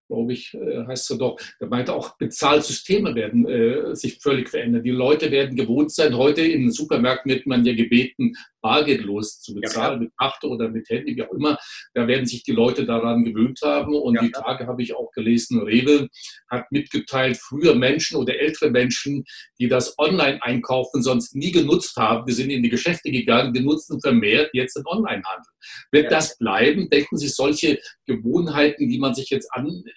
glaube 0.09 0.33
ich, 0.33 0.55
äh, 0.55 0.87
heißt 0.87 1.11
er 1.13 1.19
doch, 1.19 1.39
der 1.61 1.69
meinte 1.69 1.95
auch, 1.95 2.17
Bezahlsysteme 2.17 3.15
werden 3.15 3.47
äh, 3.47 3.95
sich 3.95 4.19
völlig 4.21 4.49
verändern. 4.49 4.83
Die 4.83 4.91
Leute 4.91 5.31
werden 5.31 5.57
gewohnt 5.57 5.93
sein. 5.93 6.17
Heute 6.17 6.43
in 6.43 6.63
den 6.63 6.73
Supermärkten 6.73 7.31
wird 7.31 7.47
man 7.47 7.65
ja 7.65 7.75
gebeten, 7.75 8.33
bargeldlos 8.61 9.41
zu 9.41 9.55
bezahlen, 9.55 9.95
ja, 9.95 10.01
mit 10.01 10.17
Karte 10.17 10.49
oder 10.49 10.69
mit 10.69 10.89
Handy, 10.89 11.17
wie 11.17 11.23
auch 11.23 11.33
immer. 11.33 11.59
Da 11.95 12.09
werden 12.09 12.27
sich 12.27 12.43
die 12.43 12.53
Leute 12.53 12.85
daran 12.85 13.25
gewöhnt 13.25 13.61
haben. 13.63 13.95
Und 13.95 14.15
ja, 14.15 14.23
die 14.23 14.31
Tage 14.31 14.67
habe 14.67 14.83
ich 14.83 14.97
auch 14.97 15.11
gelesen, 15.13 15.61
Rewe 15.61 16.09
hat 16.51 16.65
mitgeteilt, 16.73 17.37
früher 17.37 17.75
Menschen 17.75 18.17
oder 18.17 18.39
ältere 18.39 18.71
Menschen, 18.71 19.25
die 19.61 19.69
das 19.69 19.97
Online-Einkaufen 19.99 21.03
sonst 21.03 21.37
nie 21.37 21.53
genutzt 21.53 21.97
haben, 21.97 22.27
die 22.27 22.33
sind 22.33 22.51
in 22.51 22.63
die 22.63 22.69
Geschäfte 22.69 23.11
gegangen, 23.11 23.53
die 23.53 23.61
nutzen 23.61 24.01
vermehrt 24.01 24.51
jetzt 24.55 24.77
den 24.77 24.87
Online-Handel. 24.87 25.53
Wird 25.93 26.05
ja. 26.05 26.11
das 26.11 26.37
bleiben? 26.39 26.89
Denken 26.91 27.17
Sie, 27.17 27.29
solche 27.29 27.79
Gewohnheiten, 28.07 28.89
die 28.89 28.99
man 28.99 29.15
sich 29.15 29.31
jetzt 29.31 29.51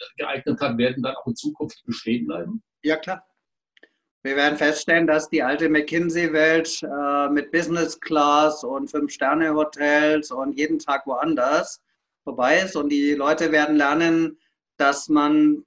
angeeignet 0.10 0.60
hat, 0.60 0.78
werden 0.78 1.04
dann 1.04 1.16
auch 1.16 1.28
in 1.28 1.36
Zukunft 1.36 1.82
bestehen 1.86 2.28
bleiben? 2.28 2.64
Ja, 2.84 2.98
klar. 2.98 3.26
Wir 4.24 4.36
werden 4.36 4.58
feststellen, 4.58 5.08
dass 5.08 5.30
die 5.30 5.42
alte 5.42 5.68
McKinsey-Welt 5.68 6.84
äh, 6.84 7.30
mit 7.30 7.52
Business 7.52 8.00
Class 8.00 8.64
und 8.64 8.92
Fünf-Sterne-Hotels 8.92 10.30
und 10.30 10.58
jeden 10.58 10.78
Tag 10.78 11.08
woanders 11.08 11.82
vorbei 12.24 12.60
ist. 12.60 12.76
Und 12.76 12.90
die 12.90 13.16
Leute 13.16 13.52
werden 13.52 13.78
lernen, 13.78 14.38
dass 14.78 15.10
man 15.10 15.66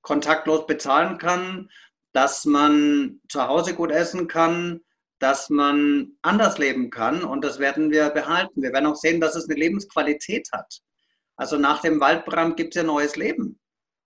kontaktlos 0.00 0.66
bezahlen 0.66 1.18
kann, 1.18 1.68
dass 2.12 2.46
man 2.46 3.20
zu 3.28 3.46
Hause 3.46 3.74
gut 3.74 3.90
essen 3.90 4.28
kann, 4.28 4.80
dass 5.18 5.50
man 5.50 6.12
anders 6.22 6.56
leben 6.56 6.88
kann. 6.88 7.22
Und 7.22 7.44
das 7.44 7.58
werden 7.58 7.90
wir 7.90 8.08
behalten. 8.08 8.62
Wir 8.62 8.72
werden 8.72 8.86
auch 8.86 8.96
sehen, 8.96 9.20
dass 9.20 9.36
es 9.36 9.46
eine 9.48 9.58
Lebensqualität 9.58 10.48
hat. 10.52 10.80
Also 11.36 11.58
nach 11.58 11.82
dem 11.82 12.00
Waldbrand 12.00 12.56
gibt 12.56 12.74
es 12.74 12.80
ja 12.80 12.82
neues 12.82 13.16
Leben. 13.16 13.60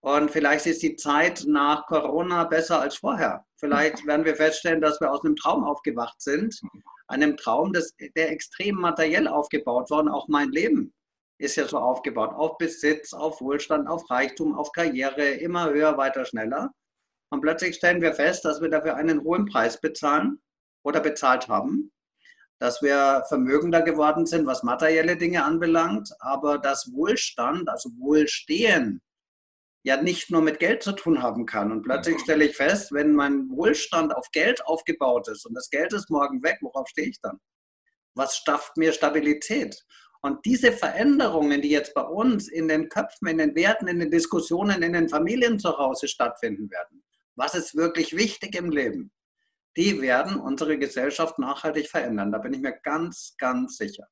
Und 0.04 0.30
vielleicht 0.30 0.66
ist 0.66 0.82
die 0.82 0.96
Zeit 0.96 1.44
nach 1.46 1.86
Corona 1.86 2.44
besser 2.44 2.78
als 2.78 2.96
vorher. 2.96 3.46
Vielleicht 3.56 4.06
werden 4.06 4.26
wir 4.26 4.36
feststellen, 4.36 4.82
dass 4.82 5.00
wir 5.00 5.10
aus 5.10 5.24
einem 5.24 5.34
Traum 5.34 5.64
aufgewacht 5.64 6.20
sind. 6.20 6.60
Einem 7.06 7.38
Traum, 7.38 7.72
das, 7.72 7.94
der 8.14 8.30
extrem 8.30 8.74
materiell 8.74 9.26
aufgebaut. 9.26 9.90
Und 9.90 10.10
auch 10.10 10.28
mein 10.28 10.50
Leben 10.50 10.92
ist 11.38 11.56
ja 11.56 11.66
so 11.66 11.78
aufgebaut. 11.78 12.34
Auf 12.34 12.58
Besitz, 12.58 13.14
auf 13.14 13.40
Wohlstand, 13.40 13.88
auf 13.88 14.10
Reichtum, 14.10 14.54
auf 14.54 14.72
Karriere, 14.72 15.24
immer 15.26 15.70
höher, 15.70 15.96
weiter, 15.96 16.26
schneller. 16.26 16.70
Und 17.30 17.40
plötzlich 17.40 17.76
stellen 17.76 18.02
wir 18.02 18.12
fest, 18.12 18.44
dass 18.44 18.60
wir 18.60 18.68
dafür 18.68 18.96
einen 18.96 19.24
hohen 19.24 19.46
Preis 19.46 19.80
bezahlen 19.80 20.38
oder 20.82 21.00
bezahlt 21.00 21.48
haben. 21.48 21.90
Dass 22.58 22.82
wir 22.82 23.24
vermögender 23.28 23.80
geworden 23.80 24.26
sind, 24.26 24.44
was 24.44 24.62
materielle 24.62 25.16
Dinge 25.16 25.44
anbelangt. 25.44 26.10
Aber 26.18 26.58
das 26.58 26.92
Wohlstand, 26.92 27.70
also 27.70 27.88
Wohlstehen, 27.96 29.00
ja 29.84 30.00
nicht 30.02 30.30
nur 30.30 30.40
mit 30.40 30.58
Geld 30.58 30.82
zu 30.82 30.92
tun 30.92 31.22
haben 31.22 31.46
kann. 31.46 31.70
Und 31.70 31.82
plötzlich 31.82 32.18
stelle 32.20 32.46
ich 32.46 32.56
fest, 32.56 32.90
wenn 32.92 33.14
mein 33.14 33.48
Wohlstand 33.50 34.16
auf 34.16 34.30
Geld 34.32 34.66
aufgebaut 34.66 35.28
ist 35.28 35.46
und 35.46 35.54
das 35.54 35.70
Geld 35.70 35.92
ist 35.92 36.10
morgen 36.10 36.42
weg, 36.42 36.58
worauf 36.62 36.88
stehe 36.88 37.08
ich 37.08 37.20
dann? 37.20 37.38
Was 38.14 38.38
schafft 38.38 38.76
mir 38.76 38.92
Stabilität? 38.92 39.76
Und 40.22 40.44
diese 40.46 40.72
Veränderungen, 40.72 41.60
die 41.60 41.68
jetzt 41.68 41.92
bei 41.92 42.00
uns 42.00 42.48
in 42.48 42.66
den 42.66 42.88
Köpfen, 42.88 43.28
in 43.28 43.36
den 43.36 43.54
Werten, 43.54 43.86
in 43.86 43.98
den 43.98 44.10
Diskussionen, 44.10 44.82
in 44.82 44.94
den 44.94 45.10
Familien 45.10 45.58
zu 45.58 45.76
Hause 45.76 46.08
stattfinden 46.08 46.70
werden, 46.70 47.04
was 47.36 47.54
ist 47.54 47.76
wirklich 47.76 48.16
wichtig 48.16 48.54
im 48.54 48.70
Leben, 48.70 49.12
die 49.76 50.00
werden 50.00 50.36
unsere 50.36 50.78
Gesellschaft 50.78 51.38
nachhaltig 51.38 51.90
verändern. 51.90 52.32
Da 52.32 52.38
bin 52.38 52.54
ich 52.54 52.60
mir 52.60 52.72
ganz, 52.82 53.34
ganz 53.36 53.76
sicher. 53.76 54.06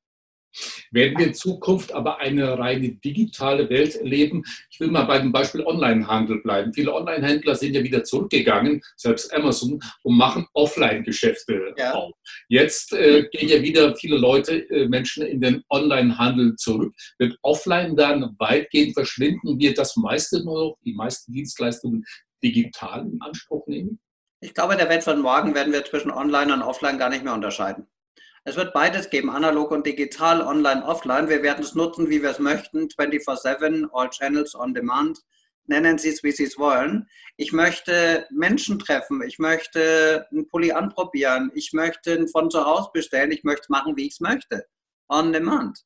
Werden 0.91 1.17
wir 1.17 1.27
in 1.27 1.33
Zukunft 1.33 1.93
aber 1.93 2.19
eine 2.19 2.57
reine 2.57 2.89
digitale 2.89 3.69
Welt 3.69 3.95
erleben? 3.95 4.43
Ich 4.69 4.79
will 4.79 4.89
mal 4.89 5.03
bei 5.03 5.19
dem 5.19 5.31
Beispiel 5.31 5.65
Onlinehandel 5.65 6.41
bleiben. 6.41 6.73
Viele 6.73 6.93
Onlinehändler 6.93 7.55
sind 7.55 7.75
ja 7.75 7.83
wieder 7.83 8.03
zurückgegangen, 8.03 8.81
selbst 8.95 9.33
Amazon, 9.33 9.79
und 10.03 10.17
machen 10.17 10.47
Offline-Geschäfte 10.53 11.73
ja. 11.77 11.93
auf. 11.93 12.13
Jetzt 12.47 12.93
äh, 12.93 13.27
gehen 13.31 13.49
ja 13.49 13.61
wieder 13.61 13.95
viele 13.95 14.17
Leute, 14.17 14.69
äh, 14.69 14.87
Menschen 14.87 15.25
in 15.25 15.41
den 15.41 15.63
Onlinehandel 15.69 16.55
zurück. 16.55 16.93
Wird 17.17 17.37
Offline 17.41 17.95
dann 17.95 18.35
weitgehend 18.39 18.93
verschwinden? 18.93 19.59
Wird 19.59 19.77
das 19.77 19.95
meiste 19.95 20.43
nur 20.43 20.69
noch, 20.69 20.77
die 20.85 20.93
meisten 20.93 21.33
Dienstleistungen 21.33 22.05
digital 22.43 23.05
in 23.05 23.21
Anspruch 23.21 23.65
nehmen? 23.67 23.99
Ich 24.41 24.53
glaube, 24.53 24.75
der 24.75 24.89
Welt 24.89 25.03
von 25.03 25.21
morgen 25.21 25.55
werden 25.55 25.71
wir 25.71 25.85
zwischen 25.85 26.11
Online 26.11 26.53
und 26.53 26.61
Offline 26.61 26.97
gar 26.97 27.09
nicht 27.09 27.23
mehr 27.23 27.33
unterscheiden. 27.33 27.87
Es 28.45 28.57
wird 28.57 28.73
beides 28.73 29.09
geben, 29.09 29.29
analog 29.29 29.71
und 29.71 29.85
digital, 29.85 30.41
online, 30.41 30.85
offline. 30.85 31.29
Wir 31.29 31.41
werden 31.43 31.63
es 31.63 31.75
nutzen, 31.75 32.09
wie 32.09 32.21
wir 32.21 32.31
es 32.31 32.39
möchten, 32.39 32.87
24-7, 32.89 33.87
all 33.93 34.09
channels 34.09 34.53
on 34.53 34.73
demand. 34.73 35.19
Nennen 35.65 35.97
Sie 35.97 36.09
es, 36.09 36.23
wie 36.23 36.31
Sie 36.33 36.43
es 36.43 36.57
wollen. 36.57 37.07
Ich 37.37 37.53
möchte 37.53 38.27
Menschen 38.31 38.79
treffen. 38.79 39.21
Ich 39.21 39.39
möchte 39.39 40.27
einen 40.29 40.45
Pulli 40.49 40.73
anprobieren. 40.73 41.51
Ich 41.55 41.71
möchte 41.71 42.15
ihn 42.15 42.27
von 42.27 42.49
zu 42.49 42.65
Hause 42.65 42.89
bestellen. 42.93 43.31
Ich 43.31 43.45
möchte 43.45 43.61
es 43.61 43.69
machen, 43.69 43.95
wie 43.95 44.07
ich 44.07 44.13
es 44.13 44.19
möchte. 44.19 44.65
On 45.07 45.31
demand. 45.31 45.79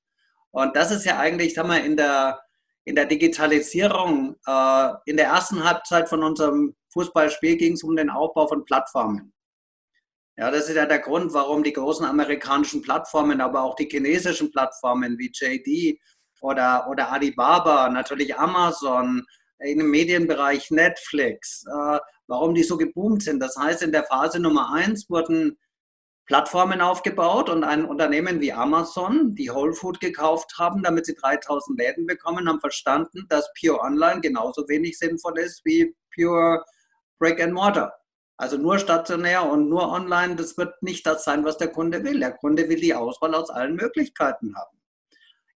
Und 0.49 0.75
das 0.75 0.89
ist 0.89 1.05
ja 1.05 1.19
eigentlich, 1.19 1.53
sag 1.53 1.67
mal, 1.67 1.85
in 1.85 1.95
der, 1.95 2.41
in 2.85 2.95
der 2.95 3.05
Digitalisierung, 3.05 4.35
äh, 4.47 4.89
in 5.05 5.17
der 5.17 5.27
ersten 5.27 5.63
Halbzeit 5.63 6.09
von 6.09 6.23
unserem 6.23 6.75
Fußballspiel 6.89 7.57
ging 7.57 7.73
es 7.73 7.83
um 7.83 7.95
den 7.95 8.09
Aufbau 8.09 8.47
von 8.47 8.65
Plattformen. 8.65 9.31
Ja, 10.37 10.51
das 10.51 10.69
ist 10.69 10.75
ja 10.75 10.85
der 10.85 10.99
Grund, 10.99 11.33
warum 11.33 11.63
die 11.63 11.73
großen 11.73 12.05
amerikanischen 12.05 12.83
Plattformen, 12.83 13.41
aber 13.41 13.63
auch 13.63 13.75
die 13.75 13.89
chinesischen 13.89 14.51
Plattformen 14.51 15.17
wie 15.17 15.31
JD 15.33 15.99
oder, 16.41 16.87
oder 16.89 17.11
Alibaba, 17.11 17.89
natürlich 17.89 18.37
Amazon, 18.37 19.25
im 19.59 19.89
Medienbereich 19.89 20.69
Netflix, 20.69 21.65
äh, 21.65 21.99
warum 22.27 22.53
die 22.53 22.61
so 22.61 22.77
geboomt 22.77 23.23
sind. 23.23 23.39
Das 23.39 23.57
heißt, 23.57 23.81
in 23.81 23.91
der 23.91 24.03
Phase 24.03 24.39
Nummer 24.39 24.71
eins 24.71 25.09
wurden 25.09 25.57
Plattformen 26.27 26.81
aufgebaut 26.81 27.49
und 27.49 27.63
ein 27.63 27.85
Unternehmen 27.85 28.41
wie 28.41 28.51
Amazon, 28.53 29.33
die 29.33 29.49
Whole 29.49 29.73
Food 29.73 29.99
gekauft 29.99 30.53
haben, 30.59 30.83
damit 30.83 31.05
sie 31.05 31.15
3000 31.15 31.79
Läden 31.79 32.05
bekommen, 32.05 32.47
haben 32.47 32.59
verstanden, 32.59 33.25
dass 33.29 33.49
Pure 33.59 33.79
Online 33.79 34.21
genauso 34.21 34.67
wenig 34.67 34.99
sinnvoll 34.99 35.39
ist 35.39 35.61
wie 35.63 35.95
Pure 36.13 36.63
Brick 37.17 37.41
and 37.41 37.53
Mortar. 37.53 37.93
Also 38.39 38.57
nur 38.57 38.77
stationär 38.77 39.49
und 39.49 39.67
nur 39.67 39.91
online, 39.91 40.35
das 40.35 40.57
wird 40.57 40.81
nicht 40.83 41.05
das 41.07 41.23
sein, 41.23 41.43
was 41.43 41.57
der 41.57 41.69
Kunde 41.69 42.03
will. 42.03 42.19
Der 42.19 42.33
Kunde 42.33 42.69
will 42.69 42.79
die 42.79 42.93
Auswahl 42.93 43.33
aus 43.33 43.49
allen 43.49 43.75
Möglichkeiten 43.75 44.55
haben. 44.55 44.77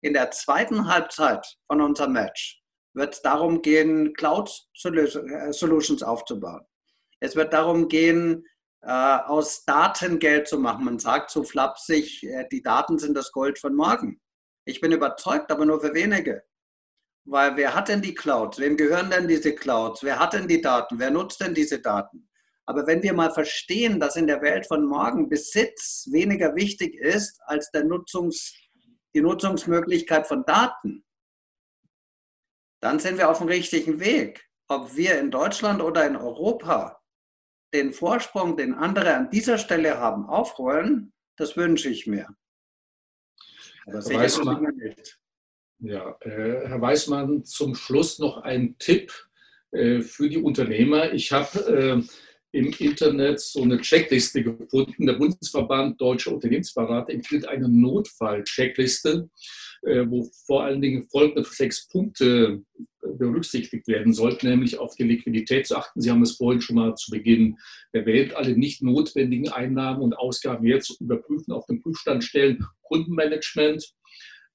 In 0.00 0.12
der 0.12 0.30
zweiten 0.30 0.88
Halbzeit 0.88 1.58
von 1.66 1.80
unserem 1.80 2.12
Match 2.12 2.62
wird 2.94 3.14
es 3.14 3.22
darum 3.22 3.62
gehen, 3.62 4.14
Cloud 4.14 4.50
Solutions 4.74 6.02
aufzubauen. 6.04 6.64
Es 7.18 7.34
wird 7.34 7.52
darum 7.52 7.88
gehen, 7.88 8.46
äh, 8.82 8.90
aus 8.92 9.64
Daten 9.64 10.20
Geld 10.20 10.46
zu 10.46 10.58
machen. 10.58 10.84
Man 10.84 11.00
sagt 11.00 11.30
so 11.30 11.42
flapsig, 11.42 12.22
äh, 12.22 12.46
die 12.52 12.62
Daten 12.62 12.98
sind 12.98 13.16
das 13.16 13.32
Gold 13.32 13.58
von 13.58 13.74
morgen. 13.74 14.20
Ich 14.64 14.80
bin 14.80 14.92
überzeugt, 14.92 15.50
aber 15.50 15.66
nur 15.66 15.80
für 15.80 15.94
wenige. 15.94 16.44
Weil 17.24 17.56
wer 17.56 17.74
hat 17.74 17.88
denn 17.88 18.02
die 18.02 18.14
Clouds? 18.14 18.58
Wem 18.58 18.76
gehören 18.76 19.10
denn 19.10 19.26
diese 19.26 19.52
Clouds? 19.54 20.04
Wer 20.04 20.18
hat 20.20 20.32
denn 20.32 20.46
die 20.46 20.60
Daten? 20.60 20.98
Wer 20.98 21.10
nutzt 21.10 21.40
denn 21.40 21.54
diese 21.54 21.80
Daten? 21.80 22.27
Aber 22.68 22.86
wenn 22.86 23.02
wir 23.02 23.14
mal 23.14 23.30
verstehen, 23.30 23.98
dass 23.98 24.16
in 24.16 24.26
der 24.26 24.42
Welt 24.42 24.66
von 24.66 24.84
morgen 24.84 25.30
Besitz 25.30 26.06
weniger 26.12 26.54
wichtig 26.54 26.94
ist 26.96 27.40
als 27.46 27.70
Nutzungs, 27.72 28.54
die 29.14 29.22
Nutzungsmöglichkeit 29.22 30.26
von 30.26 30.44
Daten, 30.44 31.02
dann 32.82 32.98
sind 32.98 33.16
wir 33.16 33.30
auf 33.30 33.38
dem 33.38 33.48
richtigen 33.48 34.00
Weg. 34.00 34.46
Ob 34.68 34.94
wir 34.94 35.18
in 35.18 35.30
Deutschland 35.30 35.80
oder 35.80 36.06
in 36.06 36.14
Europa 36.14 37.00
den 37.72 37.94
Vorsprung, 37.94 38.58
den 38.58 38.74
andere 38.74 39.14
an 39.14 39.30
dieser 39.30 39.56
Stelle 39.56 39.98
haben, 39.98 40.26
aufholen, 40.26 41.14
das 41.36 41.56
wünsche 41.56 41.88
ich 41.88 42.06
mir. 42.06 42.28
Aber 43.86 44.02
sicher 44.02 44.20
Weißmann, 44.20 44.74
nicht. 44.76 45.18
Ja, 45.78 46.18
äh, 46.20 46.68
Herr 46.68 46.80
Weißmann, 46.82 47.46
zum 47.46 47.74
Schluss 47.74 48.18
noch 48.18 48.42
ein 48.42 48.76
Tipp 48.78 49.10
äh, 49.70 50.02
für 50.02 50.28
die 50.28 50.36
Unternehmer. 50.36 51.14
Ich 51.14 51.32
habe 51.32 52.04
äh, 52.04 52.27
im 52.52 52.72
Internet 52.78 53.40
so 53.40 53.62
eine 53.62 53.80
Checkliste 53.80 54.42
gefunden. 54.42 55.06
Der 55.06 55.14
Bundesverband 55.14 56.00
Deutscher 56.00 56.32
Unternehmensberater 56.32 57.12
empfiehlt 57.12 57.46
eine 57.46 57.68
Notfall-Checkliste, 57.68 59.28
äh, 59.82 60.04
wo 60.08 60.30
vor 60.46 60.64
allen 60.64 60.80
Dingen 60.80 61.08
folgende 61.10 61.44
sechs 61.44 61.88
Punkte 61.88 62.62
berücksichtigt 63.16 63.86
werden 63.86 64.12
sollten, 64.12 64.48
nämlich 64.48 64.78
auf 64.78 64.94
die 64.94 65.04
Liquidität 65.04 65.66
zu 65.66 65.76
achten. 65.76 66.00
Sie 66.00 66.10
haben 66.10 66.22
es 66.22 66.36
vorhin 66.36 66.60
schon 66.60 66.76
mal 66.76 66.94
zu 66.94 67.10
Beginn 67.10 67.56
erwähnt, 67.92 68.34
alle 68.34 68.56
nicht 68.56 68.82
notwendigen 68.82 69.50
Einnahmen 69.50 70.02
und 70.02 70.14
Ausgaben 70.14 70.66
jetzt 70.66 71.00
überprüfen, 71.00 71.52
auf 71.52 71.66
den 71.66 71.80
Prüfstand 71.80 72.24
stellen, 72.24 72.64
Kundenmanagement, 72.82 73.94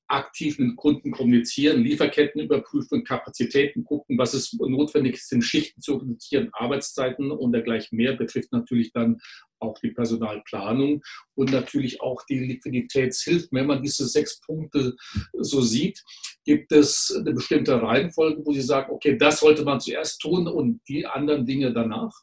aktiv 0.07 0.59
mit 0.59 0.75
Kunden 0.75 1.11
kommunizieren, 1.11 1.83
Lieferketten 1.83 2.41
überprüfen, 2.41 3.03
Kapazitäten 3.03 3.83
gucken, 3.83 4.17
was 4.17 4.33
es 4.33 4.53
notwendig 4.53 5.15
ist, 5.15 5.31
in 5.31 5.41
Schichten 5.41 5.81
zu 5.81 5.95
reduzieren, 5.95 6.49
Arbeitszeiten 6.53 7.31
und 7.31 7.51
dergleichen 7.51 7.97
mehr, 7.97 8.13
betrifft 8.13 8.51
natürlich 8.51 8.91
dann 8.91 9.19
auch 9.59 9.79
die 9.79 9.91
Personalplanung 9.91 11.01
und 11.35 11.51
natürlich 11.51 12.01
auch 12.01 12.21
die 12.29 12.39
Liquiditätshilfe. 12.39 13.47
Wenn 13.51 13.65
man 13.65 13.81
diese 13.81 14.07
sechs 14.07 14.41
Punkte 14.41 14.95
so 15.39 15.61
sieht, 15.61 16.03
gibt 16.45 16.71
es 16.71 17.15
eine 17.17 17.33
bestimmte 17.33 17.81
Reihenfolge, 17.81 18.45
wo 18.45 18.51
Sie 18.51 18.61
sagen, 18.61 18.91
okay, 18.91 19.17
das 19.17 19.39
sollte 19.39 19.63
man 19.63 19.79
zuerst 19.79 20.19
tun 20.19 20.47
und 20.47 20.81
die 20.87 21.05
anderen 21.05 21.45
Dinge 21.45 21.73
danach? 21.73 22.13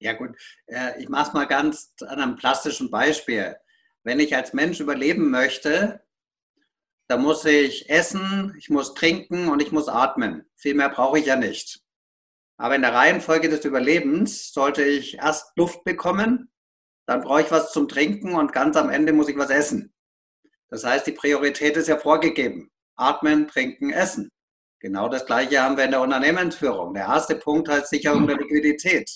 Ja 0.00 0.12
gut, 0.12 0.30
äh, 0.66 1.00
ich 1.00 1.08
mache 1.08 1.28
es 1.28 1.34
mal 1.34 1.46
ganz 1.46 1.94
an 2.06 2.20
einem 2.20 2.36
plastischen 2.36 2.90
Beispiel. 2.90 3.56
Wenn 4.04 4.20
ich 4.20 4.34
als 4.34 4.52
Mensch 4.52 4.80
überleben 4.80 5.30
möchte, 5.30 6.00
da 7.08 7.16
muss 7.16 7.46
ich 7.46 7.88
essen, 7.88 8.54
ich 8.58 8.68
muss 8.68 8.92
trinken 8.92 9.48
und 9.48 9.62
ich 9.62 9.72
muss 9.72 9.88
atmen. 9.88 10.44
Viel 10.56 10.74
mehr 10.74 10.90
brauche 10.90 11.18
ich 11.18 11.26
ja 11.26 11.36
nicht. 11.36 11.80
Aber 12.58 12.76
in 12.76 12.82
der 12.82 12.92
Reihenfolge 12.92 13.48
des 13.48 13.64
Überlebens 13.64 14.52
sollte 14.52 14.84
ich 14.84 15.16
erst 15.16 15.56
Luft 15.56 15.84
bekommen, 15.84 16.50
dann 17.06 17.22
brauche 17.22 17.40
ich 17.40 17.50
was 17.50 17.72
zum 17.72 17.88
Trinken 17.88 18.34
und 18.34 18.52
ganz 18.52 18.76
am 18.76 18.90
Ende 18.90 19.14
muss 19.14 19.28
ich 19.28 19.38
was 19.38 19.48
essen. 19.48 19.94
Das 20.68 20.84
heißt, 20.84 21.06
die 21.06 21.12
Priorität 21.12 21.78
ist 21.78 21.88
ja 21.88 21.96
vorgegeben. 21.96 22.70
Atmen, 22.96 23.48
trinken, 23.48 23.90
essen. 23.90 24.30
Genau 24.80 25.08
das 25.08 25.24
Gleiche 25.24 25.62
haben 25.62 25.78
wir 25.78 25.84
in 25.84 25.92
der 25.92 26.02
Unternehmensführung. 26.02 26.92
Der 26.92 27.06
erste 27.06 27.36
Punkt 27.36 27.68
heißt 27.68 27.88
Sicherung 27.88 28.26
der 28.26 28.36
Liquidität. 28.36 29.10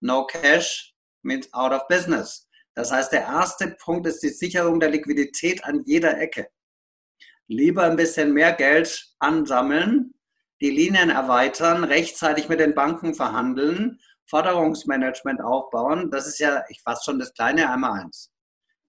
No 0.00 0.26
cash 0.26 0.94
means 1.22 1.52
out 1.52 1.72
of 1.72 1.86
business. 1.88 2.48
Das 2.74 2.90
heißt, 2.90 3.12
der 3.12 3.22
erste 3.24 3.76
Punkt 3.82 4.06
ist 4.06 4.22
die 4.22 4.30
Sicherung 4.30 4.80
der 4.80 4.88
Liquidität 4.88 5.62
an 5.64 5.82
jeder 5.84 6.18
Ecke 6.18 6.48
lieber 7.48 7.84
ein 7.84 7.96
bisschen 7.96 8.32
mehr 8.32 8.52
Geld 8.52 9.14
ansammeln, 9.18 10.14
die 10.60 10.70
Linien 10.70 11.10
erweitern, 11.10 11.84
rechtzeitig 11.84 12.48
mit 12.48 12.60
den 12.60 12.74
Banken 12.74 13.14
verhandeln, 13.14 14.00
Forderungsmanagement 14.26 15.40
aufbauen. 15.42 16.10
Das 16.10 16.26
ist 16.26 16.38
ja, 16.38 16.64
ich 16.68 16.80
fasse 16.82 17.04
schon 17.04 17.18
das 17.18 17.34
kleine 17.34 17.70
einmal 17.70 18.00
eins. 18.00 18.32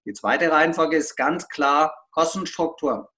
Die 0.06 0.12
zweite 0.12 0.50
Reihenfolge 0.50 0.96
ist 0.96 1.16
ganz 1.16 1.48
klar 1.48 1.94
Kostenstruktur. 2.12 3.10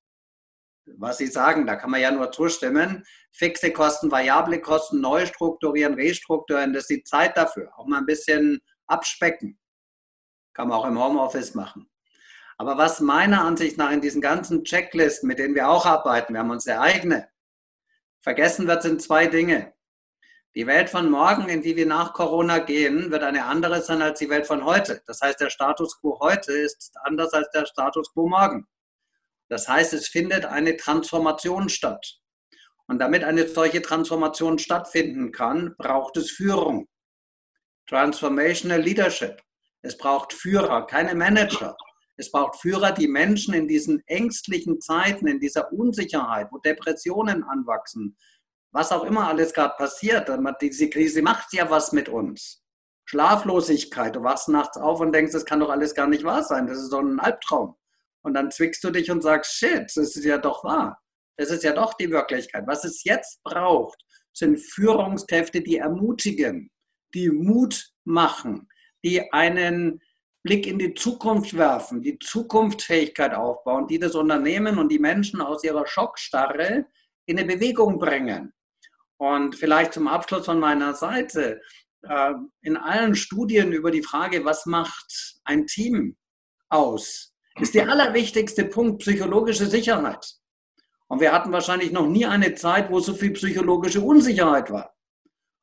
Was 0.99 1.19
Sie 1.19 1.27
sagen, 1.27 1.67
da 1.67 1.75
kann 1.75 1.91
man 1.91 2.01
ja 2.01 2.13
nur 2.13 2.31
zustimmen. 2.31 3.05
Fixe 3.33 3.73
Kosten, 3.73 4.11
variable 4.11 4.61
Kosten, 4.61 5.01
neu 5.01 5.27
strukturieren, 5.27 5.95
restrukturieren, 5.95 6.73
das 6.73 6.85
ist 6.85 6.91
die 6.91 7.03
Zeit 7.03 7.37
dafür. 7.37 7.73
Auch 7.77 7.87
mal 7.87 7.99
ein 7.99 8.07
bisschen 8.07 8.61
abspecken. 8.87 9.59
Kann 10.55 10.69
man 10.69 10.79
auch 10.79 10.87
im 10.87 11.03
Homeoffice 11.03 11.55
machen. 11.55 11.91
Aber 12.59 12.79
was 12.79 13.01
meiner 13.01 13.45
Ansicht 13.45 13.77
nach 13.77 13.91
in 13.91 14.01
diesen 14.01 14.23
ganzen 14.23 14.65
Checklisten, 14.65 15.27
mit 15.27 15.39
denen 15.39 15.55
wir 15.55 15.69
auch 15.69 15.85
arbeiten, 15.85 16.33
wir 16.33 16.41
haben 16.41 16.51
unsere 16.51 16.81
eigene, 16.81 17.29
vergessen 18.23 18.67
wird, 18.67 18.83
sind 18.83 19.03
zwei 19.03 19.27
Dinge. 19.27 19.75
Die 20.55 20.67
Welt 20.67 20.89
von 20.89 21.11
morgen, 21.11 21.51
in 21.51 21.61
die 21.61 21.77
wir 21.77 21.85
nach 21.85 22.15
Corona 22.15 22.61
gehen, 22.61 23.11
wird 23.11 23.23
eine 23.23 23.45
andere 23.45 23.83
sein 23.83 24.01
als 24.01 24.21
die 24.21 24.31
Welt 24.31 24.47
von 24.47 24.65
heute. 24.65 25.03
Das 25.07 25.21
heißt, 25.21 25.39
der 25.39 25.51
Status 25.51 26.01
quo 26.01 26.19
heute 26.19 26.53
ist 26.53 26.95
anders 27.03 27.35
als 27.35 27.51
der 27.51 27.67
Status 27.67 28.11
quo 28.15 28.27
morgen. 28.27 28.67
Das 29.49 29.69
heißt, 29.69 29.93
es 29.93 30.09
findet 30.09 30.47
eine 30.47 30.79
Transformation 30.79 31.69
statt. 31.69 32.21
Und 32.87 33.01
damit 33.01 33.23
eine 33.23 33.47
solche 33.47 33.83
Transformation 33.83 34.59
stattfinden 34.59 35.31
kann, 35.31 35.75
braucht 35.77 36.17
es 36.17 36.31
Führung. 36.31 36.89
Transformational 37.87 38.81
Leadership. 38.81 39.43
Es 39.83 39.99
braucht 39.99 40.33
Führer, 40.33 40.87
keine 40.87 41.15
Manager. 41.15 41.77
Es 42.17 42.31
braucht 42.31 42.61
Führer, 42.61 42.93
die 42.93 43.09
Menschen 43.09 43.55
in 43.55 43.69
diesen 43.69 44.03
ängstlichen 44.07 44.81
Zeiten, 44.81 45.27
in 45.27 45.39
dieser 45.39 45.73
Unsicherheit, 45.73 46.49
wo 46.51 46.59
Depressionen 46.59 47.45
anwachsen, 47.45 48.17
was 48.73 48.93
auch 48.93 49.05
immer 49.05 49.29
alles 49.29 49.53
gerade 49.53 49.75
passiert, 49.77 50.31
diese 50.61 50.91
Krise 50.91 51.23
macht 51.23 51.53
ja 51.53 51.71
was 51.71 51.93
mit 51.93 52.09
uns. 52.09 52.63
Schlaflosigkeit, 53.07 54.17
du 54.17 54.23
wachst 54.23 54.49
nachts 54.49 54.77
auf 54.77 55.01
und 55.01 55.13
denkst, 55.13 55.33
das 55.33 55.45
kann 55.45 55.61
doch 55.61 55.71
alles 55.71 55.95
gar 55.95 56.09
nicht 56.09 56.25
wahr 56.25 56.43
sein, 56.43 56.67
das 56.67 56.79
ist 56.79 56.93
doch 56.93 57.01
ein 57.01 57.21
Albtraum. 57.21 57.77
Und 58.23 58.35
dann 58.35 58.51
zwickst 58.51 58.83
du 58.83 58.91
dich 58.91 59.11
und 59.11 59.23
sagst, 59.23 59.55
shit, 59.55 59.85
das 59.95 60.17
ist 60.17 60.25
ja 60.25 60.39
doch 60.39 60.65
wahr. 60.65 61.01
Das 61.39 61.51
ist 61.51 61.63
ja 61.63 61.73
doch 61.73 61.95
die 61.95 62.11
Wirklichkeit. 62.11 62.65
Was 62.67 62.85
es 62.85 63.05
jetzt 63.05 63.43
braucht, 63.45 63.99
sind 64.33 64.59
Führungskräfte, 64.59 65.61
die 65.61 65.77
ermutigen, 65.77 66.71
die 67.15 67.31
Mut 67.31 67.91
machen, 68.05 68.69
die 69.05 69.33
einen 69.33 70.01
Blick 70.47 70.69
in 70.69 70.79
die 70.79 70.95
Zukunft 70.95 71.57
werfen, 71.57 72.01
die 72.01 72.21
Zukunftsfähigkeit 72.21 73.35
aufbauen, 73.35 73.89
die 73.89 73.99
das 73.99 74.15
Unternehmen 74.15 74.79
und 74.79 74.91
die 74.91 75.01
Menschen 75.01 75.41
aus 75.41 75.65
ihrer 75.65 75.87
Schockstarre 75.89 76.87
in 77.27 77.37
eine 77.37 77.53
Bewegung 77.53 77.99
bringen. 77.99 78.53
Und 79.17 79.57
vielleicht 79.57 79.95
zum 79.95 80.07
Abschluss 80.07 80.45
von 80.45 80.61
meiner 80.61 80.95
Seite, 80.95 81.61
äh, 82.03 82.33
in 82.63 82.77
allen 82.77 83.17
Studien 83.17 83.73
über 83.73 83.91
die 83.91 84.05
Frage, 84.05 84.45
was 84.45 84.67
macht 84.67 85.41
ein 85.43 85.67
Team 85.67 86.17
aus, 86.69 87.35
ist 87.59 87.75
der 87.75 87.91
allerwichtigste 87.91 88.67
Punkt 88.67 89.01
psychologische 89.01 89.67
Sicherheit. 89.67 90.35
Und 91.09 91.21
wir 91.21 91.33
hatten 91.33 91.51
wahrscheinlich 91.51 91.91
noch 91.91 92.07
nie 92.07 92.27
eine 92.27 92.55
Zeit, 92.55 92.91
wo 92.93 93.01
so 93.01 93.15
viel 93.15 93.33
psychologische 93.33 94.01
Unsicherheit 94.01 94.71
war. 94.71 94.95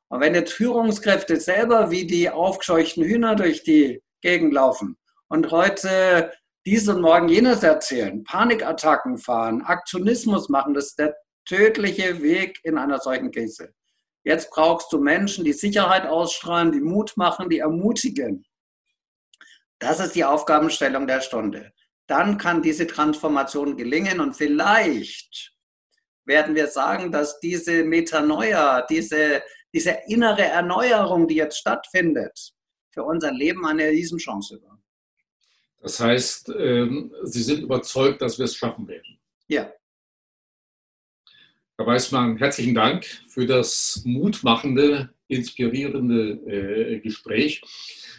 Und 0.08 0.20
wenn 0.20 0.34
jetzt 0.34 0.52
Führungskräfte 0.52 1.40
selber 1.40 1.90
wie 1.90 2.06
die 2.06 2.28
aufgescheuchten 2.28 3.02
Hühner 3.04 3.34
durch 3.34 3.62
die 3.62 4.03
Gegend 4.24 4.54
laufen 4.54 4.96
und 5.28 5.50
heute 5.50 6.32
dies 6.64 6.88
und 6.88 7.02
morgen 7.02 7.28
jenes 7.28 7.62
erzählen, 7.62 8.24
Panikattacken 8.24 9.18
fahren, 9.18 9.60
Aktionismus 9.60 10.48
machen, 10.48 10.72
das 10.72 10.86
ist 10.86 10.98
der 10.98 11.14
tödliche 11.44 12.22
Weg 12.22 12.58
in 12.62 12.78
einer 12.78 13.00
solchen 13.00 13.30
Krise. 13.30 13.74
Jetzt 14.24 14.50
brauchst 14.50 14.90
du 14.94 14.98
Menschen, 14.98 15.44
die 15.44 15.52
Sicherheit 15.52 16.06
ausstrahlen, 16.06 16.72
die 16.72 16.80
Mut 16.80 17.12
machen, 17.18 17.50
die 17.50 17.58
ermutigen. 17.58 18.46
Das 19.78 20.00
ist 20.00 20.14
die 20.14 20.24
Aufgabenstellung 20.24 21.06
der 21.06 21.20
Stunde. 21.20 21.72
Dann 22.06 22.38
kann 22.38 22.62
diese 22.62 22.86
Transformation 22.86 23.76
gelingen 23.76 24.20
und 24.20 24.32
vielleicht 24.34 25.52
werden 26.24 26.54
wir 26.54 26.68
sagen, 26.68 27.12
dass 27.12 27.40
diese 27.40 27.84
Metanoia, 27.84 28.86
diese, 28.86 29.42
diese 29.74 29.98
innere 30.06 30.44
Erneuerung, 30.44 31.28
die 31.28 31.34
jetzt 31.34 31.58
stattfindet, 31.58 32.53
für 32.94 33.02
unser 33.02 33.32
Leben 33.32 33.66
eine 33.66 33.88
Riesenchance 33.88 34.62
war. 34.62 34.80
Das 35.82 36.00
heißt, 36.00 36.50
ähm, 36.56 37.12
Sie 37.24 37.42
sind 37.42 37.62
überzeugt, 37.62 38.22
dass 38.22 38.38
wir 38.38 38.44
es 38.44 38.54
schaffen 38.54 38.86
werden. 38.88 39.18
Ja. 39.48 39.70
Herr 41.76 41.88
Weißmann, 41.88 42.36
herzlichen 42.36 42.76
Dank 42.76 43.04
für 43.28 43.46
das 43.46 44.02
mutmachende, 44.04 45.10
inspirierende 45.26 46.34
äh, 46.46 47.00
Gespräch. 47.00 47.62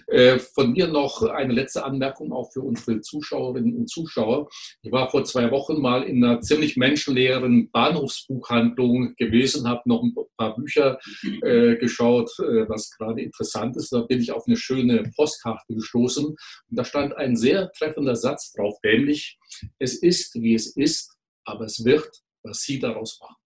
Äh, 0.07 0.39
von 0.39 0.73
mir 0.73 0.87
noch 0.87 1.23
eine 1.23 1.53
letzte 1.53 1.85
Anmerkung 1.85 2.33
auch 2.33 2.51
für 2.51 2.59
unsere 2.59 2.99
Zuschauerinnen 2.99 3.77
und 3.77 3.89
Zuschauer. 3.89 4.49
Ich 4.81 4.91
war 4.91 5.09
vor 5.09 5.23
zwei 5.23 5.51
Wochen 5.51 5.79
mal 5.79 6.03
in 6.03 6.21
einer 6.21 6.41
ziemlich 6.41 6.75
menschenleeren 6.75 7.71
Bahnhofsbuchhandlung 7.71 9.15
gewesen, 9.15 9.69
habe 9.69 9.83
noch 9.85 10.03
ein 10.03 10.13
paar 10.35 10.53
Bücher 10.57 10.99
äh, 11.41 11.77
geschaut, 11.77 12.31
äh, 12.39 12.67
was 12.67 12.91
gerade 12.91 13.21
interessant 13.21 13.77
ist. 13.77 13.93
Da 13.93 14.01
bin 14.01 14.19
ich 14.19 14.33
auf 14.33 14.43
eine 14.47 14.57
schöne 14.57 15.09
Postkarte 15.15 15.73
gestoßen 15.73 16.25
und 16.25 16.37
da 16.71 16.83
stand 16.83 17.15
ein 17.15 17.37
sehr 17.37 17.71
treffender 17.71 18.17
Satz 18.17 18.51
drauf, 18.51 18.77
nämlich, 18.83 19.37
es 19.79 19.95
ist, 19.95 20.35
wie 20.35 20.55
es 20.55 20.75
ist, 20.75 21.15
aber 21.45 21.63
es 21.63 21.85
wird, 21.85 22.21
was 22.43 22.59
Sie 22.59 22.79
daraus 22.79 23.17
machen. 23.21 23.44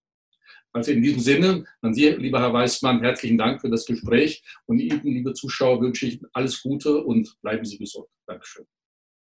Also 0.72 0.92
in 0.92 1.02
diesem 1.02 1.20
Sinne, 1.20 1.66
an 1.82 1.94
Sie, 1.94 2.10
lieber 2.10 2.40
Herr 2.40 2.54
Weißmann, 2.54 3.02
herzlichen 3.02 3.38
Dank 3.38 3.62
für 3.62 3.70
das 3.70 3.86
Gespräch 3.86 4.44
und 4.66 4.80
Ihnen, 4.80 5.02
liebe 5.04 5.34
Zuschauer, 5.34 5.82
wünsche 5.82 6.06
ich 6.06 6.22
alles 6.34 6.62
Gute 6.62 7.04
und 7.04 7.36
bleiben 7.42 7.66
Sie 7.66 7.78
gesund. 7.78 8.08
Dankeschön. 8.28 8.66